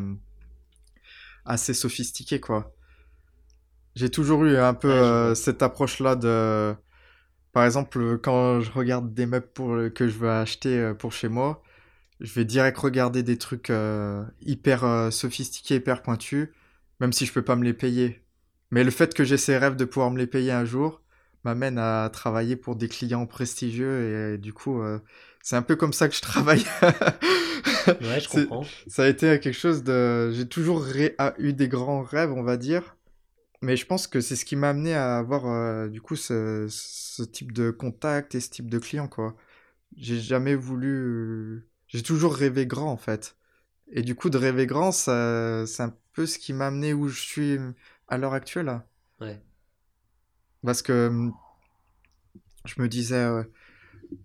[1.45, 2.73] assez sophistiqués, quoi.
[3.95, 6.75] J'ai toujours eu un peu euh, cette approche-là de...
[7.51, 11.27] Par exemple, quand je regarde des meubles pour, que je veux acheter euh, pour chez
[11.29, 11.63] moi,
[12.19, 16.49] je vais direct regarder des trucs euh, hyper euh, sophistiqués, hyper pointus,
[16.99, 18.23] même si je peux pas me les payer.
[18.71, 21.01] Mais le fait que j'ai ces rêves de pouvoir me les payer un jour
[21.43, 24.83] m'amène à travailler pour des clients prestigieux et, du coup,
[25.49, 26.63] c'est un peu comme ça que je travaille.
[27.87, 28.63] Ouais, je comprends.
[28.87, 30.31] Ça a été quelque chose de...
[30.31, 32.95] J'ai toujours ré- eu des grands rêves, on va dire.
[33.63, 36.67] Mais je pense que c'est ce qui m'a amené à avoir, euh, du coup, ce,
[36.69, 39.35] ce type de contact et ce type de client, quoi.
[39.97, 41.67] J'ai jamais voulu...
[41.87, 43.35] J'ai toujours rêvé grand, en fait.
[43.91, 47.07] Et du coup, de rêver grand, ça, c'est un peu ce qui m'a amené où
[47.07, 47.57] je suis
[48.07, 48.81] à l'heure actuelle.
[49.19, 49.41] Ouais.
[50.63, 51.33] Parce que hum,
[52.65, 53.43] je me disais, euh,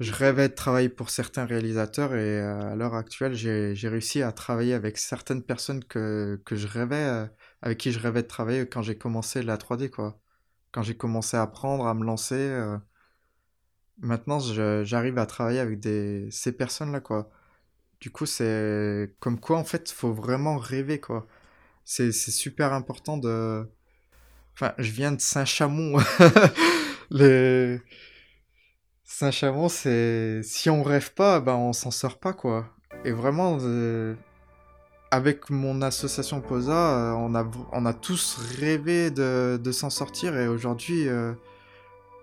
[0.00, 4.32] je rêvais de travailler pour certains réalisateurs et euh, à l'heure actuelle, j'ai, réussi à
[4.32, 7.26] travailler avec certaines personnes que, que je rêvais, euh,
[7.62, 10.18] avec qui je rêvais de travailler quand j'ai commencé la 3D, quoi.
[10.72, 12.34] Quand j'ai commencé à apprendre, à me lancer.
[12.34, 12.78] euh,
[13.98, 14.38] maintenant,
[14.84, 15.80] j'arrive à travailler avec
[16.32, 17.30] ces personnes-là, quoi.
[18.00, 21.26] Du coup, c'est comme quoi, en fait, faut vraiment rêver, quoi.
[21.84, 23.68] C'est super important de...
[24.54, 25.98] Enfin, je viens de Saint-Chamond.
[27.10, 27.80] Les...
[29.16, 30.40] Saint-Chamond, c'est...
[30.42, 32.66] Si on rêve pas, ben on s'en sort pas, quoi.
[33.04, 34.16] Et vraiment, euh,
[35.12, 40.36] avec mon association POSA, euh, on a, on a tous rêvé de, de s'en sortir.
[40.36, 41.32] Et aujourd'hui, euh,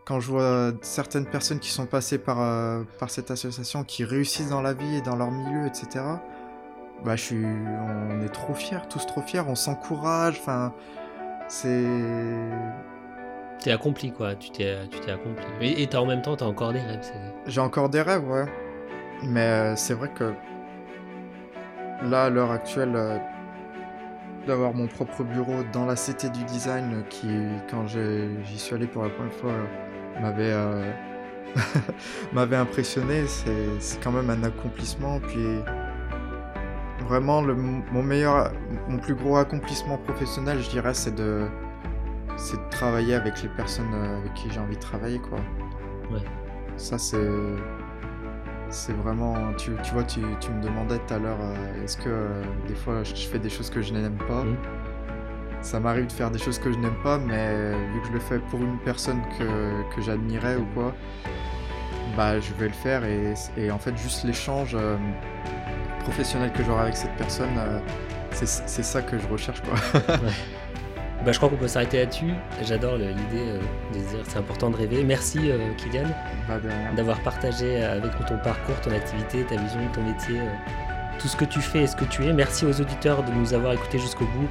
[0.05, 2.39] quand je vois certaines personnes qui sont passées par,
[2.99, 6.03] par cette association, qui réussissent dans la vie et dans leur milieu, etc.,
[7.05, 10.73] bah, je suis, on est trop fiers, tous trop fiers, on s'encourage, enfin,
[11.47, 11.87] c'est...
[13.61, 14.75] T'es accompli quoi, tu t'es,
[15.07, 15.45] accompli.
[15.61, 16.99] Et, et en même temps, t'as encore des rêves.
[17.45, 18.45] J'ai encore des rêves, ouais.
[19.23, 20.33] Mais euh, c'est vrai que
[22.03, 23.19] là, à l'heure actuelle, euh,
[24.47, 27.27] d'avoir mon propre bureau dans la Cité du Design, qui,
[27.69, 29.53] quand j'y suis allé pour la première fois,
[30.19, 30.55] m'avait
[32.33, 33.25] m'avait impressionné.
[33.27, 35.19] C'est quand même un accomplissement.
[35.19, 35.45] Puis
[37.07, 38.51] vraiment, le, mon meilleur,
[38.87, 41.45] mon plus gros accomplissement professionnel, je dirais, c'est de,
[42.41, 45.37] c'est de travailler avec les personnes euh, avec qui j'ai envie de travailler, quoi.
[46.11, 46.23] Ouais.
[46.75, 47.29] Ça, c'est,
[48.69, 52.09] c'est vraiment, tu, tu vois, tu, tu, me demandais tout à l'heure, euh, est-ce que
[52.09, 54.43] euh, des fois je fais des choses que je n'aime pas?
[54.43, 54.57] Mmh.
[55.61, 58.19] Ça m'arrive de faire des choses que je n'aime pas, mais vu que je le
[58.19, 60.95] fais pour une personne que, que j'admirais ou quoi,
[62.17, 64.75] bah je vais le faire et, et en fait juste l'échange
[66.01, 67.79] professionnel que j'aurai avec cette personne, euh,
[68.31, 69.61] c'est ça que je recherche.
[69.61, 70.09] Quoi.
[71.25, 72.33] Bah, je crois qu'on peut s'arrêter là-dessus.
[72.63, 73.59] J'adore l'idée euh,
[73.93, 75.03] de dire c'est important de rêver.
[75.03, 76.09] Merci euh, Kylian
[76.47, 76.59] bah,
[76.95, 80.39] d'avoir partagé avec nous ton parcours, ton activité, ta vision, ton métier,
[81.19, 82.33] tout ce que tu fais et ce que tu es.
[82.33, 84.47] Merci aux auditeurs de nous avoir écoutés jusqu'au bout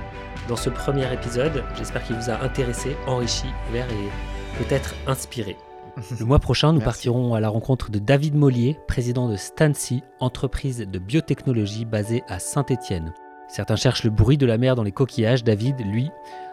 [0.48, 1.64] dans ce premier épisode.
[1.76, 5.56] J'espère qu'il vous a intéressé, enrichi, ouvert et peut-être inspiré.
[6.20, 10.78] Le mois prochain, nous partirons à la rencontre de David Mollier, président de Stancy, entreprise
[10.78, 13.12] de biotechnologie basée à Saint-Étienne.
[13.50, 15.42] Certains cherchent le bruit de la mer dans les coquillages.
[15.42, 16.10] David, lui,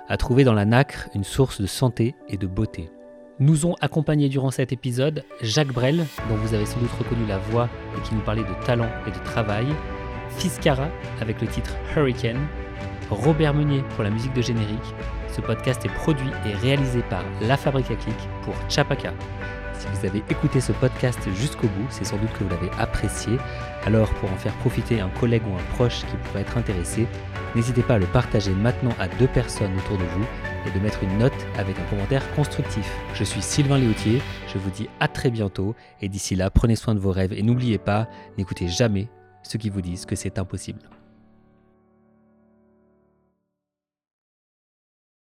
[0.09, 2.89] a trouvé dans la nacre une source de santé et de beauté.
[3.39, 7.37] Nous ont accompagnés durant cet épisode Jacques Brel, dont vous avez sans doute reconnu la
[7.37, 9.67] voix et qui nous parlait de talent et de travail,
[10.37, 10.87] Fiscara
[11.21, 12.47] avec le titre Hurricane,
[13.11, 14.95] Robert Meunier pour la musique de générique,
[15.31, 19.13] ce podcast est produit et réalisé par La Fabrique à Clic pour Chapaka.
[19.73, 23.33] Si vous avez écouté ce podcast jusqu'au bout, c'est sans doute que vous l'avez apprécié.
[23.87, 27.07] Alors pour en faire profiter un collègue ou un proche qui pourrait être intéressé,
[27.55, 30.25] n'hésitez pas à le partager maintenant à deux personnes autour de vous
[30.65, 32.85] et de mettre une note avec un commentaire constructif.
[33.13, 34.21] Je suis Sylvain Léautier,
[34.53, 37.43] je vous dis à très bientôt et d'ici là, prenez soin de vos rêves et
[37.43, 39.07] n'oubliez pas, n'écoutez jamais
[39.41, 40.81] ceux qui vous disent que c'est impossible.